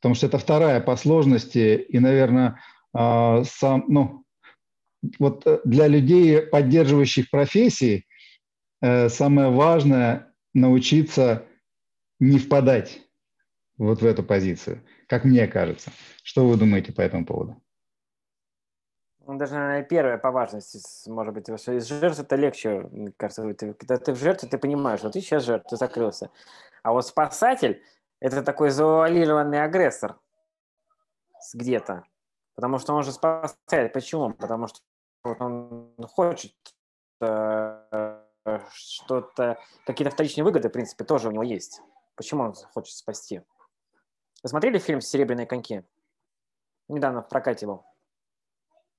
[0.00, 2.60] потому что это вторая по сложности, и, наверное,
[2.94, 4.24] а, сам, ну,
[5.18, 8.06] вот для людей, поддерживающих профессии,
[8.80, 11.46] э, самое важное научиться
[12.20, 13.00] не впадать
[13.76, 15.92] вот в эту позицию, как мне кажется.
[16.22, 17.62] Что вы думаете по этому поводу?
[19.28, 23.42] Ну, даже, наверное, первое по важности, может быть, что из жертвы это легче, мне кажется,
[23.52, 26.30] ты, когда ты в жертве, ты понимаешь, что ты сейчас жертва, ты закрылся.
[26.82, 27.82] А вот спасатель–
[28.20, 30.18] это такой завуалированный агрессор
[31.52, 32.04] где-то,
[32.54, 33.92] потому что он же спасает.
[33.92, 34.32] Почему?
[34.32, 34.80] Потому что
[35.24, 36.54] он хочет
[37.20, 38.20] э,
[38.70, 41.80] что-то, какие-то вторичные выгоды, в принципе, тоже у него есть.
[42.14, 43.42] Почему он хочет спасти?
[44.42, 45.84] Вы смотрели фильм «Серебряные коньки»?
[46.88, 47.84] Недавно в прокате был.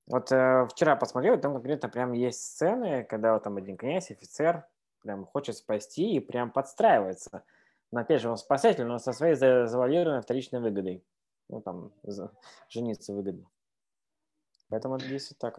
[0.06, 4.66] Вот э, вчера посмотрел, там конкретно прям есть сцены, когда вот там один князь, офицер,
[5.02, 7.44] прям хочет спасти и прям подстраивается.
[7.92, 11.04] Но опять же, он спасатель, но со своей завуалированной вторичной выгодой.
[11.48, 11.92] Ну, там,
[12.68, 13.46] жениться выгодно.
[14.68, 15.58] Поэтому здесь вот так.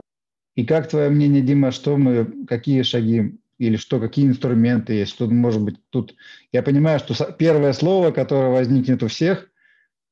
[0.55, 5.27] И как твое мнение, Дима, что мы, какие шаги или что, какие инструменты есть, что
[5.27, 6.15] может быть тут...
[6.51, 9.49] Я понимаю, что первое слово, которое возникнет у всех,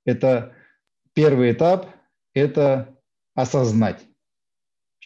[0.05, 0.53] это
[1.13, 1.87] первый этап,
[2.33, 2.95] это
[3.35, 4.05] осознать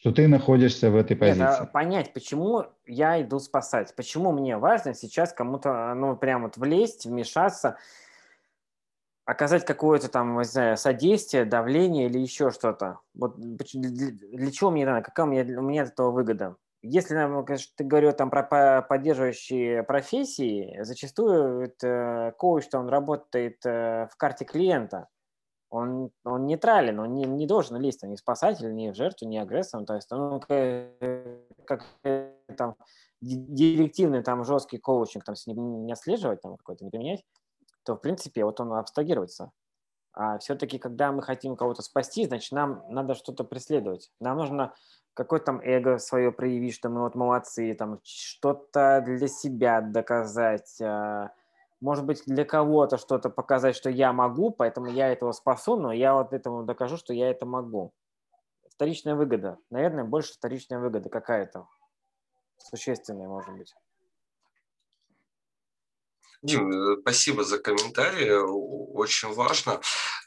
[0.03, 1.61] что ты находишься в этой позиции.
[1.61, 7.05] Нет, понять, почему я иду спасать, почему мне важно сейчас кому-то, ну, прям вот влезть,
[7.05, 7.77] вмешаться,
[9.25, 12.99] оказать какое-то там, не знаю, содействие, давление или еще что-то.
[13.13, 16.55] Вот для, для чего мне надо, какая у меня, у меня от этого выгода?
[16.81, 24.09] Если, конечно, ты говорю там про поддерживающие профессии, зачастую это коуч, что он работает э,
[24.11, 25.07] в карте клиента
[25.73, 29.37] он, он нейтрален, он не, не должен лезть ни в спасатель, ни в жертву, ни
[29.37, 29.83] агрессор.
[29.85, 31.83] То есть он как,
[32.55, 32.75] там
[33.21, 37.23] директивный там жесткий коучинг там, не, не отслеживать, там какой-то не применять,
[37.83, 39.51] то в принципе вот он абстрагируется.
[40.13, 44.11] А все-таки, когда мы хотим кого-то спасти, значит, нам надо что-то преследовать.
[44.19, 44.73] Нам нужно
[45.13, 51.31] какое-то там эго свое проявить, что мы вот молодцы, там что-то для себя доказать, а,
[51.81, 56.13] может быть, для кого-то что-то показать, что я могу, поэтому я этого спасу, но я
[56.13, 57.91] вот этому докажу, что я это могу.
[58.69, 59.57] Вторичная выгода.
[59.69, 61.67] Наверное, больше вторичная выгода какая-то.
[62.57, 63.75] Существенная, может быть.
[66.43, 69.79] Дим, э, спасибо за комментарий, очень важно.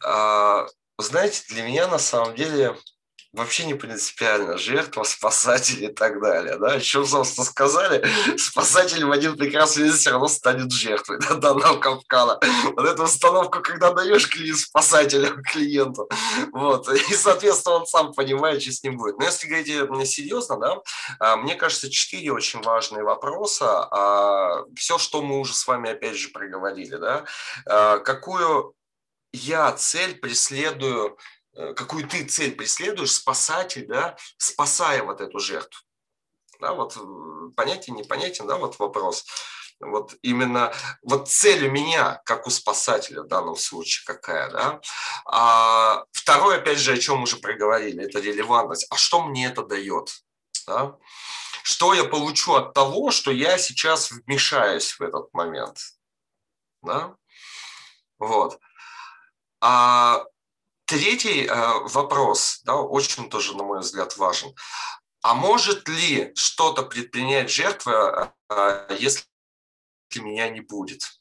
[0.03, 0.67] А,
[0.99, 2.75] знаете, для меня на самом деле
[3.37, 6.57] вообще не принципиально, жертва, спасатель и так далее.
[6.59, 6.75] Да?
[6.75, 8.05] Еще, собственно, сказали,
[8.39, 12.41] спасатель в один прекрасный день все равно станет жертвой да, данного капкана.
[12.75, 16.09] Вот эту установку, когда даешь клиент спасателя клиенту,
[16.53, 19.19] вот, и, соответственно, он сам понимает, что с ним будет.
[19.19, 20.79] Но если говорить серьезно, да,
[21.21, 23.87] а, мне кажется, четыре очень важные вопроса.
[23.91, 27.25] А, все, что мы уже с вами, опять же, проговорили, да,
[27.67, 28.75] а, какую
[29.33, 31.36] я цель преследую Э,
[31.77, 35.81] какую ты цель преследуешь, спасатель, да, спасая вот эту жертву.
[36.61, 39.25] Да, вот э, понятен, непонятен, да, вот вопрос.
[39.79, 44.81] Вот именно вот цель у меня, как у спасателя в данном случае, какая, да.
[45.27, 48.87] А второе, опять же, о чем мы уже проговорили, это релевантность.
[48.91, 50.23] А что мне это дает?
[50.67, 50.97] Да?
[51.63, 55.79] Что я получу от того, что я сейчас вмешаюсь в этот момент?
[56.83, 57.15] Да?
[58.19, 58.59] Вот.
[59.61, 60.25] А
[60.87, 64.55] Третий э, вопрос, да, очень тоже, на мой взгляд, важен.
[65.21, 69.25] А может ли что-то предпринять жертва, э, если
[70.15, 71.21] меня не будет?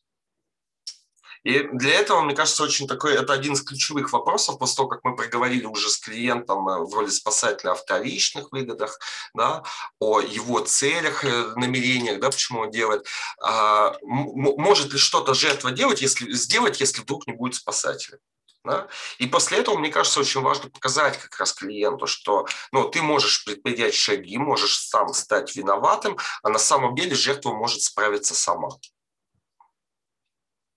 [1.43, 5.03] И для этого, мне кажется, очень такой, это один из ключевых вопросов, после того, как
[5.03, 8.99] мы проговорили уже с клиентом э, в роли спасателя о вторичных выгодах,
[9.33, 9.63] да,
[9.99, 11.23] о его целях,
[11.55, 13.07] намерениях, да, почему он делает.
[13.41, 18.19] А, может ли что-то жертва делать, если, сделать, если вдруг не будет спасателя?
[18.65, 18.87] Да?
[19.19, 23.45] И после этого, мне кажется, очень важно показать как раз клиенту, что ну, ты можешь
[23.45, 28.69] предпринять шаги, можешь сам стать виноватым, а на самом деле жертва может справиться сама.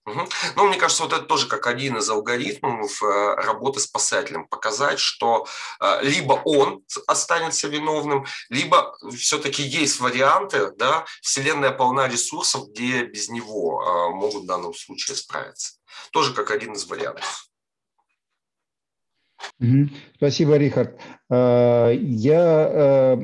[0.09, 0.29] Угу.
[0.57, 4.49] Ну, мне кажется, вот это тоже как один из алгоритмов э, работы спасателем.
[4.49, 5.47] Показать, что
[5.81, 13.29] э, либо он останется виновным, либо все-таки есть варианты, да, Вселенная полна ресурсов, где без
[13.29, 15.75] него э, могут в данном случае справиться.
[16.11, 17.49] Тоже как один из вариантов.
[20.17, 20.99] Спасибо, Рихард.
[21.31, 23.17] А, я, а,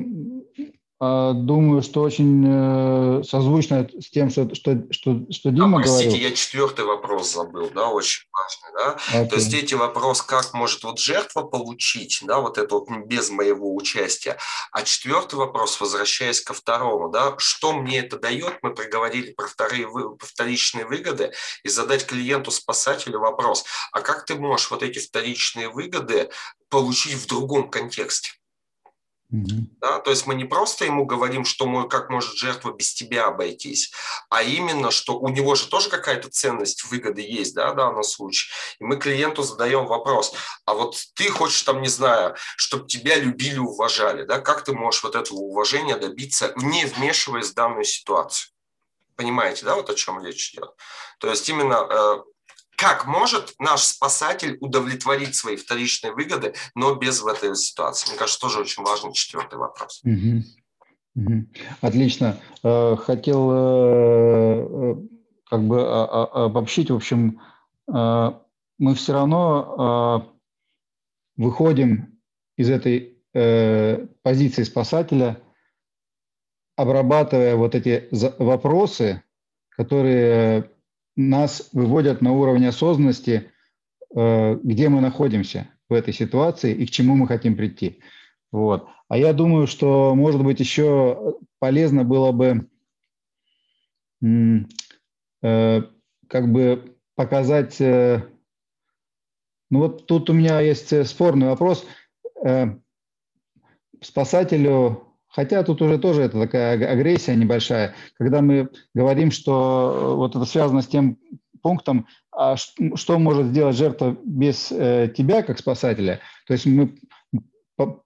[0.99, 6.29] думаю, что очень э, созвучно с тем, что, что, что, что Дима а, простите, говорил.
[6.29, 8.97] я четвертый вопрос забыл, да, очень важный, да.
[9.13, 9.29] Okay.
[9.29, 13.75] То есть эти вопрос, как может вот жертва получить, да, вот это вот без моего
[13.75, 14.37] участия.
[14.71, 19.89] А четвертый вопрос, возвращаясь ко второму, да, что мне это дает, мы проговорили про вторые,
[20.19, 21.33] вторичные выгоды,
[21.63, 26.29] и задать клиенту-спасателю вопрос, а как ты можешь вот эти вторичные выгоды
[26.69, 28.31] получить в другом контексте?
[29.81, 33.27] Да, то есть мы не просто ему говорим, что мы, как может жертва без тебя
[33.27, 33.91] обойтись,
[34.29, 38.51] а именно, что у него же тоже какая-то ценность, выгоды есть, да, в данном случае.
[38.79, 40.33] И мы клиенту задаем вопрос,
[40.65, 45.03] а вот ты хочешь там, не знаю, чтобы тебя любили, уважали, да, как ты можешь
[45.03, 48.51] вот этого уважения добиться, не вмешиваясь в данную ситуацию?
[49.15, 50.71] Понимаете, да, вот о чем речь идет?
[51.19, 52.17] То есть именно э,
[52.77, 58.09] как может наш спасатель удовлетворить свои вторичные выгоды, но без в этой ситуации?
[58.09, 60.01] Мне кажется, тоже очень важный четвертый вопрос.
[60.03, 60.43] Угу.
[61.15, 61.45] Угу.
[61.81, 62.37] Отлично.
[62.63, 64.95] Э, хотел э, э,
[65.49, 67.39] как бы а, а, обобщить, в общем,
[67.87, 70.33] мы все равно
[71.37, 72.19] выходим
[72.57, 73.19] из этой
[74.23, 75.39] позиции спасателя,
[76.75, 78.09] обрабатывая вот эти
[78.39, 79.21] вопросы,
[79.69, 80.71] которые
[81.15, 83.51] нас выводят на уровень осознанности,
[84.15, 87.99] э, где мы находимся в этой ситуации и к чему мы хотим прийти.
[88.51, 88.87] Вот.
[89.07, 92.69] А я думаю, что, может быть, еще полезно было бы
[94.21, 95.81] э,
[96.27, 97.79] как бы показать...
[97.79, 98.27] Э,
[99.69, 101.85] ну вот тут у меня есть спорный вопрос.
[103.99, 105.04] Спасателю
[105.35, 110.45] Хотя тут уже тоже это такая агрессия небольшая, когда мы говорим, что э, вот это
[110.45, 111.17] связано с тем
[111.61, 116.21] пунктом, а что может сделать жертва без э, тебя как спасателя.
[116.47, 116.95] То есть мы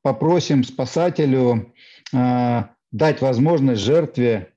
[0.02, 1.72] попросим спасателю
[2.12, 4.54] э, дать возможность жертве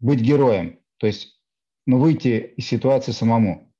[0.00, 1.38] быть героем, то есть
[1.86, 3.70] ну, выйти из ситуации самому.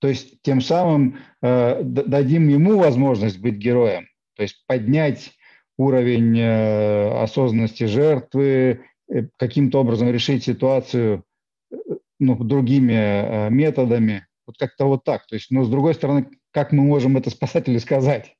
[0.00, 5.32] То есть тем самым дадим ему возможность быть героем, то есть поднять
[5.76, 11.24] уровень э, осознанности жертвы, э, каким-то образом решить ситуацию
[11.70, 11.76] э,
[12.18, 14.26] ну, другими методами.
[14.46, 15.26] Вот как-то вот так.
[15.26, 18.36] То есть, но с другой стороны, как мы можем это спасателю сказать?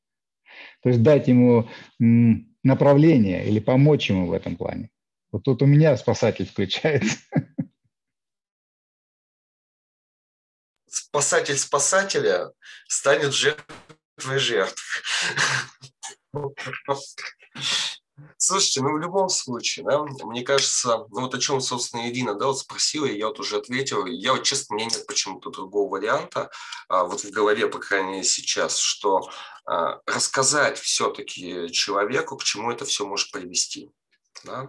[0.83, 1.69] То есть дать ему
[2.63, 4.91] направление или помочь ему в этом плане.
[5.33, 7.19] Вот тут у меня спасатель включается.
[10.87, 12.53] Спасатель спасателя
[12.87, 13.75] станет жертвой
[14.19, 15.03] жертв.
[18.37, 22.47] Слушайте, ну в любом случае, да, мне кажется, ну вот о чем, собственно, Ирина, да,
[22.47, 25.91] вот спросила, и я вот уже ответил, я вот, честно, у меня нет почему-то другого
[25.91, 26.51] варианта,
[26.89, 29.29] а, вот в голове, по крайней мере, сейчас, что
[29.65, 33.91] а, рассказать все-таки человеку, к чему это все может привести.
[34.45, 34.69] Да?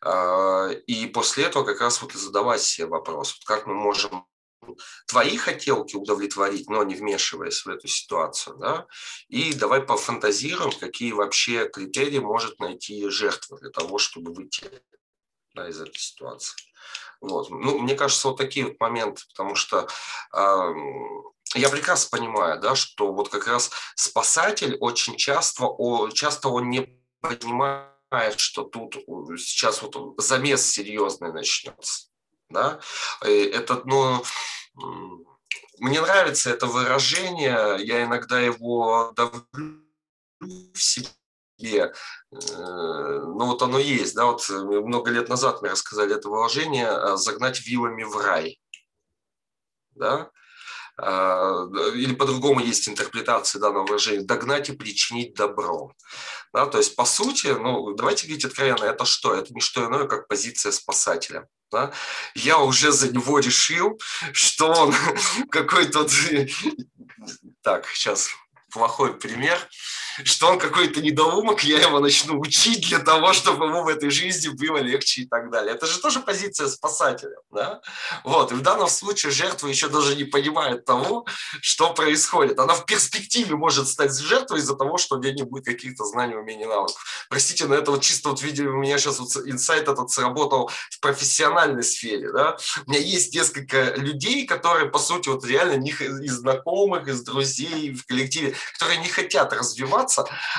[0.00, 4.26] А, и после этого как раз вот и задавать себе вопрос, вот как мы можем
[5.06, 8.86] твои хотелки удовлетворить, но не вмешиваясь в эту ситуацию, да,
[9.28, 14.70] и давай пофантазируем, какие вообще критерии может найти жертва для того, чтобы выйти
[15.54, 16.56] да, из этой ситуации.
[17.20, 17.50] Вот.
[17.50, 19.88] Ну, мне кажется, вот такие вот моменты, потому что
[20.32, 20.74] э,
[21.54, 27.00] я прекрасно понимаю, да, что вот как раз спасатель очень часто, о, часто он не
[27.20, 28.96] понимает, что тут
[29.38, 32.08] сейчас вот замес серьезный начнется.
[32.50, 32.80] Да?
[33.20, 34.22] Это, ну,
[35.78, 39.84] мне нравится это выражение, я иногда его давлю
[40.40, 41.12] в себе,
[41.62, 41.92] э,
[42.30, 47.60] ну вот оно есть, да, вот много лет назад мне рассказали это выражение э, «загнать
[47.66, 48.60] вилами в рай»,
[49.94, 50.30] да,
[51.00, 55.92] или по-другому есть интерпретация данного выражения «догнать и причинить добро».
[56.52, 59.34] Да, то есть, по сути, ну, давайте говорить откровенно, это что?
[59.34, 61.46] Это не что иное, как позиция спасателя.
[61.70, 61.92] Да?
[62.34, 64.00] Я уже за него решил,
[64.32, 64.94] что он
[65.50, 66.06] какой-то...
[67.62, 68.30] Так, сейчас
[68.72, 69.58] плохой пример,
[70.24, 74.48] что он какой-то недоумок, я его начну учить для того, чтобы ему в этой жизни
[74.48, 75.74] было легче и так далее.
[75.74, 77.36] Это же тоже позиция спасателя.
[77.50, 77.80] Да?
[78.24, 78.52] Вот.
[78.52, 81.26] И в данном случае жертва еще даже не понимает того,
[81.60, 82.58] что происходит.
[82.58, 86.36] Она в перспективе может стать жертвой из-за того, что у нее не будет каких-то знаний,
[86.36, 87.26] умений, навыков.
[87.28, 91.00] Простите, но это вот чисто вот видели, у меня сейчас вот инсайт этот сработал в
[91.00, 92.32] профессиональной сфере.
[92.32, 92.56] Да?
[92.86, 97.94] У меня есть несколько людей, которые, по сути, вот реально них из знакомых, из друзей
[97.94, 100.07] в коллективе, которые не хотят развиваться,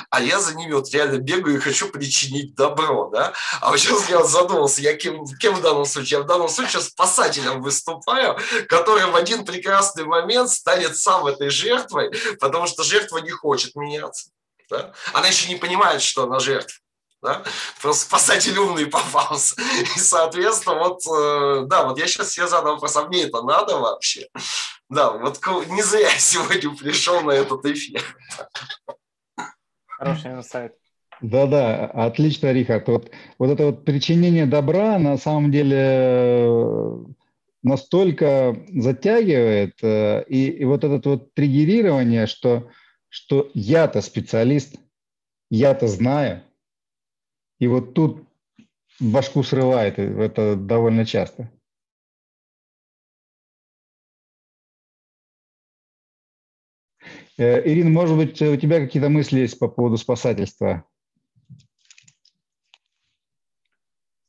[0.10, 3.34] а я за ними вот реально бегаю и хочу причинить добро, да.
[3.62, 6.20] А вот сейчас я задумался, я кем, кем в данном случае?
[6.20, 8.38] Я в данном случае спасателем выступаю,
[8.68, 14.30] который в один прекрасный момент станет сам этой жертвой, потому что жертва не хочет меняться.
[14.70, 14.93] Да?
[15.14, 16.76] Она еще не понимает, что она жертва.
[17.22, 17.43] Да?
[17.82, 19.56] Просто спасатель умный попался.
[19.95, 23.78] И, соответственно, вот, э, да, вот я сейчас себе задал вопрос, а мне это надо
[23.78, 24.28] вообще?
[24.89, 28.04] Да, вот не зря я сегодня пришел на этот эфир.
[30.00, 30.74] Хороший инсайт.
[31.22, 32.88] Да-да, отлично, Рихард.
[32.88, 36.97] Вот, вот это вот причинение добра на самом деле э,
[37.62, 42.70] настолько затягивает, э, и, и вот это вот триггерирование, что,
[43.10, 44.78] что я-то специалист,
[45.50, 46.43] я-то знаю,
[47.60, 48.24] и вот тут
[49.02, 51.52] башку срывает, это довольно часто.
[57.40, 60.86] Ирина, может быть, у тебя какие-то мысли есть по поводу спасательства?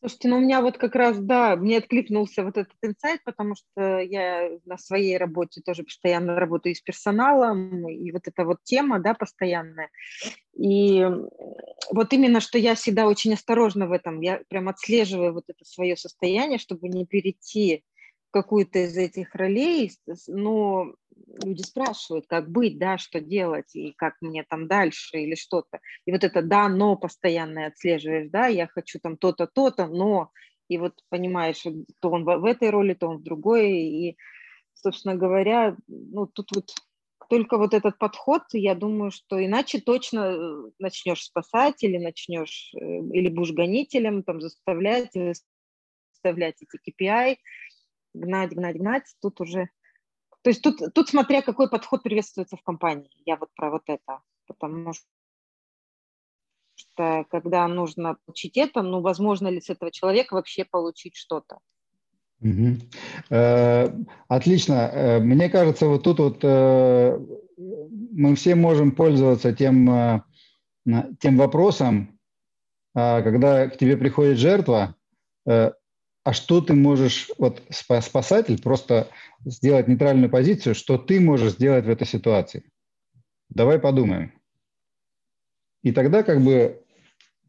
[0.00, 3.98] Слушайте, ну у меня вот как раз, да, мне откликнулся вот этот инсайт, потому что
[3.98, 9.12] я на своей работе тоже постоянно работаю с персоналом, и вот эта вот тема, да,
[9.12, 9.90] постоянная.
[10.56, 11.06] И
[11.90, 15.96] вот именно, что я всегда очень осторожна в этом, я прям отслеживаю вот это свое
[15.96, 17.84] состояние, чтобы не перейти
[18.30, 19.92] какую-то из этих ролей,
[20.28, 20.94] но
[21.44, 25.80] люди спрашивают, как быть, да, что делать, и как мне там дальше, или что-то.
[26.06, 30.30] И вот это «да, но» постоянно отслеживаешь, да, я хочу там то-то, то-то, но,
[30.68, 31.62] и вот понимаешь,
[32.00, 34.16] то он в этой роли, то он в другой, и,
[34.74, 36.70] собственно говоря, ну, тут вот
[37.28, 42.78] только вот этот подход, я думаю, что иначе точно э, начнешь спасать или начнешь, э,
[42.80, 45.12] или будешь гонителем, там, заставлять,
[46.12, 47.36] заставлять эти KPI,
[48.14, 49.68] гнать, гнать, гнать, тут уже
[50.42, 53.10] то есть тут, тут смотря какой подход приветствуется в компании.
[53.26, 54.20] Я вот про вот это.
[54.46, 54.92] Потому
[56.74, 61.58] что когда нужно получить это, ну, возможно ли с этого человека вообще получить что-то?
[62.40, 62.78] Угу.
[64.28, 64.72] Отлично.
[64.72, 67.18] Э, мне кажется, вот тут вот э,
[67.58, 70.24] мы все можем пользоваться тем,
[71.20, 72.18] тем вопросом,
[72.94, 74.96] э, когда к тебе приходит жертва,
[76.22, 79.08] а что ты можешь, вот спасатель, просто
[79.44, 82.64] сделать нейтральную позицию, что ты можешь сделать в этой ситуации.
[83.48, 84.32] Давай подумаем.
[85.82, 86.82] И тогда как бы,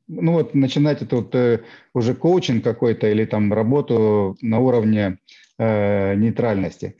[0.07, 1.63] ну вот начинать это вот э,
[1.93, 5.19] уже коучинг какой-то или там работу на уровне
[5.57, 6.95] э, нейтральности.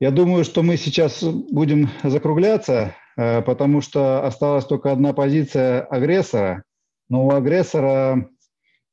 [0.00, 6.64] Я думаю, что мы сейчас будем закругляться, э, потому что осталась только одна позиция агрессора.
[7.08, 8.28] Но у агрессора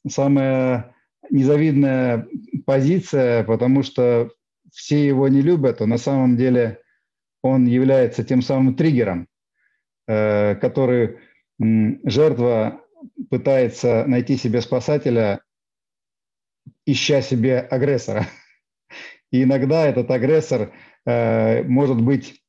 [0.08, 0.95] самая
[1.30, 2.28] незавидная
[2.66, 4.32] позиция, потому что
[4.72, 6.82] все его не любят, а на самом деле
[7.42, 9.28] он является тем самым триггером,
[10.08, 11.20] э, который
[11.60, 12.82] жертва
[13.30, 15.42] пытается найти себе спасателя,
[16.86, 18.28] ища себе агрессора.
[19.32, 20.74] И иногда этот агрессор
[21.06, 22.42] э, может быть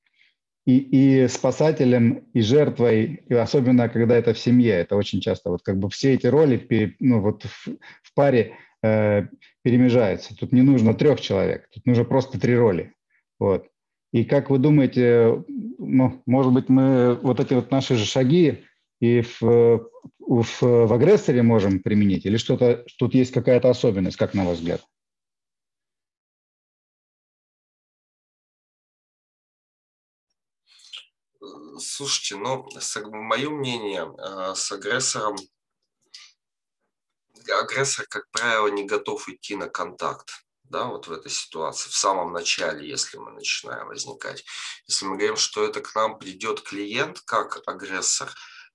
[0.67, 4.75] и, и спасателем, и жертвой, и особенно когда это в семье.
[4.75, 7.69] Это очень часто вот как бы все эти роли ну, вот в,
[8.03, 9.29] в паре Э,
[9.63, 10.37] перемежаются.
[10.37, 12.95] Тут не нужно трех человек, тут нужно просто три роли.
[13.39, 13.67] Вот.
[14.13, 15.45] И как вы думаете,
[15.79, 18.65] ну, может быть, мы вот эти вот наши же шаги
[19.01, 22.27] и в, в, в агрессоре можем применить?
[22.27, 24.83] Или что-то тут есть какая-то особенность, как на ваш взгляд?
[31.79, 32.67] Слушайте, ну,
[33.11, 35.37] мое мнение, э, с агрессором
[37.53, 40.31] агрессор, как правило, не готов идти на контакт
[40.69, 44.45] да, вот в этой ситуации, в самом начале, если мы начинаем возникать.
[44.89, 48.29] Если мы говорим, что это к нам придет клиент как агрессор,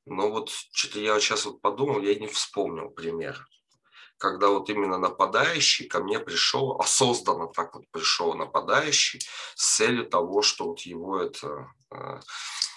[0.06, 3.46] но вот что-то я сейчас вот подумал, я не вспомнил пример
[4.22, 9.20] когда вот именно нападающий ко мне пришел, осознанно так вот пришел нападающий
[9.56, 12.20] с целью того, что вот его это э,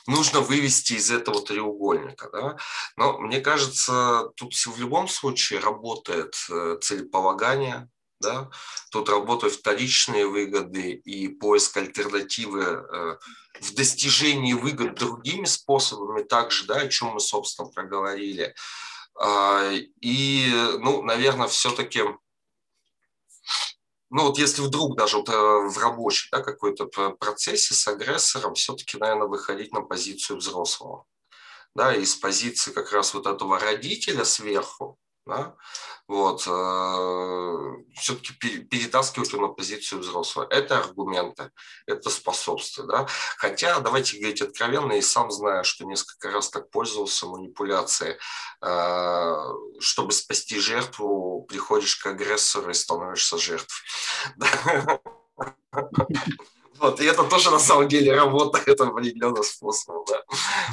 [0.07, 2.31] нужно вывести из этого треугольника.
[2.33, 2.57] Да?
[2.97, 7.89] Но мне кажется, тут в любом случае работает э, целеполагание,
[8.21, 8.51] да?
[8.91, 13.17] тут работают вторичные выгоды и поиск альтернативы э,
[13.61, 18.55] в достижении выгод другими способами также, да, о чем мы, собственно, проговорили.
[19.17, 20.51] А, и,
[20.81, 22.03] ну, наверное, все-таки,
[24.15, 28.97] ну вот если вдруг даже вот э, в рабочем да, какой-то процессе с агрессором, все-таки,
[28.97, 31.05] наверное, выходить на позицию взрослого.
[31.75, 35.55] Да, из позиции как раз вот этого родителя сверху, да,
[36.07, 40.47] вот, э, все-таки перетаскивать его на позицию взрослого.
[40.51, 41.51] Это аргументы,
[41.87, 42.89] это способствует.
[42.89, 43.07] Да?
[43.39, 48.19] Хотя, давайте говорить откровенно, и сам знаю, что несколько раз так пользовался манипуляцией,
[48.63, 53.81] э, чтобы спасти жертву, приходишь к агрессору и становишься жертвой.
[56.79, 60.23] Вот, и это тоже на самом деле работает определенным способом, да.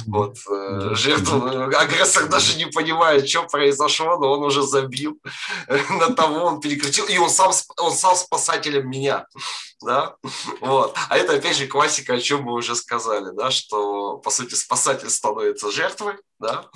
[0.06, 5.18] Вот, э, жертва, агрессор даже не понимает, что произошло, но он уже забил
[5.90, 9.26] на того, он перекрутил, и он сам, он сам спасателем меня,
[9.80, 10.16] да.
[10.60, 14.54] Вот, а это опять же классика, о чем мы уже сказали, да, что по сути
[14.54, 16.66] спасатель становится жертвой, да,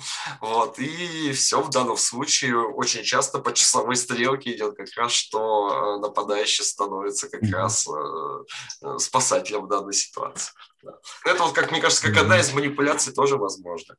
[0.41, 5.97] вот, и все в данном случае очень часто по часовой стрелке идет как раз, что
[5.97, 10.53] э, нападающий становится как раз э, спасателем в данной ситуации.
[10.81, 10.93] Да.
[11.25, 13.95] Это вот, как мне кажется, как одна из манипуляций тоже возможно.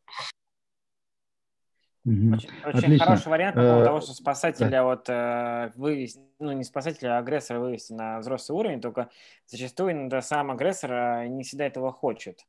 [2.04, 7.16] Очень, очень хороший вариант по поводу того, что спасателя вот э, вывести, ну не спасателя,
[7.16, 9.10] а агрессора вывести на взрослый уровень, только
[9.46, 12.46] зачастую иногда сам агрессор не всегда этого хочет.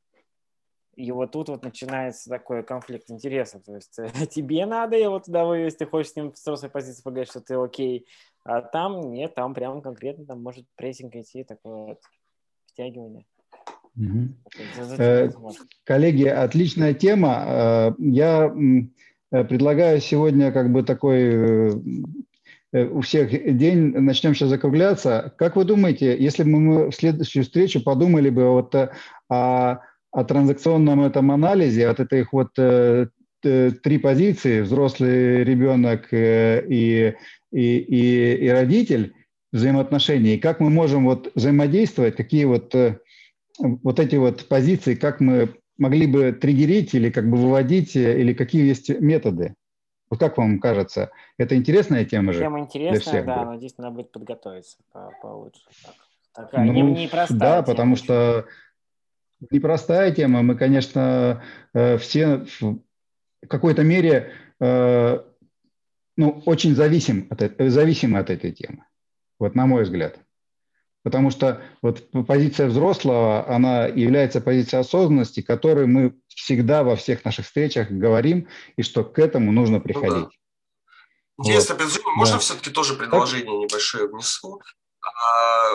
[0.99, 3.63] И вот тут вот начинается такой конфликт интересов.
[3.63, 3.97] То есть
[4.31, 8.05] тебе надо его туда вывести, хочешь с ним в взрослой позиции поговорить, что ты окей,
[8.43, 12.01] а там нет, там прям конкретно там может прессинг идти, такое вот
[12.65, 13.25] втягивание.
[13.95, 15.31] Угу.
[15.85, 17.45] Коллеги, отличная тема.
[17.47, 18.53] Э, я
[19.31, 21.81] э, предлагаю сегодня как бы такой
[22.71, 25.33] у всех день, начнем сейчас закругляться.
[25.37, 28.75] Как вы думаете, если бы мы в следующую встречу подумали бы вот
[29.27, 29.79] о
[30.11, 33.07] о транзакционном этом анализе, от этих вот э,
[33.41, 37.15] три позиции, взрослый ребенок э, и,
[37.51, 39.13] и, и, и родитель,
[39.51, 42.99] взаимоотношений, и как мы можем вот взаимодействовать, какие вот, э,
[43.59, 48.67] вот эти вот позиции, как мы могли бы триггерить или как бы выводить, или какие
[48.67, 49.55] есть методы.
[50.09, 52.39] Вот как вам кажется, это интересная тема же?
[52.39, 53.47] Тема интересная, всех да, будет?
[53.47, 54.77] но здесь надо будет подготовиться
[55.21, 55.61] получше.
[56.33, 57.63] Такая ну, не, непростая Да, тема.
[57.63, 58.45] потому что
[59.51, 60.41] непростая тема.
[60.41, 62.79] Мы, конечно, э, все в
[63.47, 65.19] какой-то мере э,
[66.17, 68.83] ну, очень зависим от, зависимы от этой темы.
[69.39, 70.19] Вот на мой взгляд.
[71.01, 77.45] Потому что вот позиция взрослого, она является позицией осознанности, которой мы всегда во всех наших
[77.45, 80.27] встречах говорим, и что к этому нужно приходить.
[81.37, 81.51] Ну, да.
[81.51, 82.15] Интересно, вот.
[82.17, 82.39] можно да.
[82.39, 84.61] все-таки тоже предложение небольшое внесу?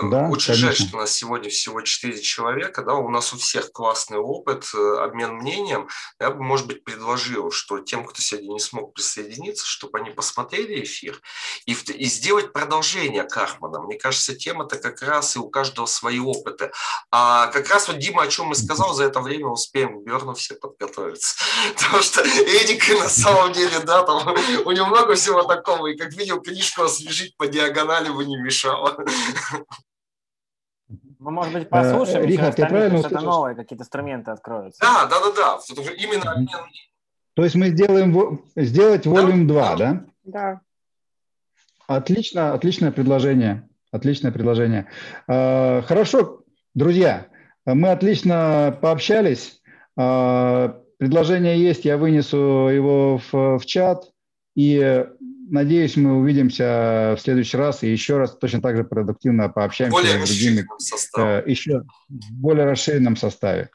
[0.02, 0.56] Да, Очень конечно.
[0.56, 4.66] жаль, что у нас сегодня всего 4 человека, да, у нас у всех классный опыт,
[4.74, 5.88] э, обмен мнением.
[6.20, 10.82] Я бы, может быть, предложил, что тем, кто сегодня не смог присоединиться, чтобы они посмотрели
[10.82, 11.20] эфир
[11.66, 13.80] и, и сделать продолжение Кармана.
[13.82, 16.72] Мне кажется, тема-то как раз и у каждого свои опыты.
[17.10, 20.54] А как раз вот Дима, о чем и сказал, за это время успеем Берну все
[20.54, 21.36] подготовиться.
[21.76, 26.12] Потому что Эдик на самом деле, да, там у него много всего такого, и как
[26.12, 29.04] видел, книжку освежить по диагонали бы не мешало.
[31.18, 34.80] Мы, может быть, послушаем, Рихард, я правильно что-то новое, какие-то инструменты откроются.
[34.80, 35.92] Да, да, да, да.
[35.96, 36.46] Именно
[37.34, 40.04] То есть мы сделаем сделать волюм 2, да?
[40.24, 40.60] Да.
[41.86, 43.68] Отлично, отличное предложение.
[43.90, 44.88] Отличное предложение.
[45.28, 46.42] А, хорошо,
[46.74, 47.28] друзья,
[47.64, 49.60] мы отлично пообщались.
[49.96, 54.10] А, предложение есть, я вынесу его в, в чат.
[54.56, 55.06] И
[55.50, 60.26] надеюсь, мы увидимся в следующий раз и еще раз точно так же продуктивно пообщаемся более
[60.26, 60.66] с другими,
[61.18, 63.70] э, еще в более расширенном составе.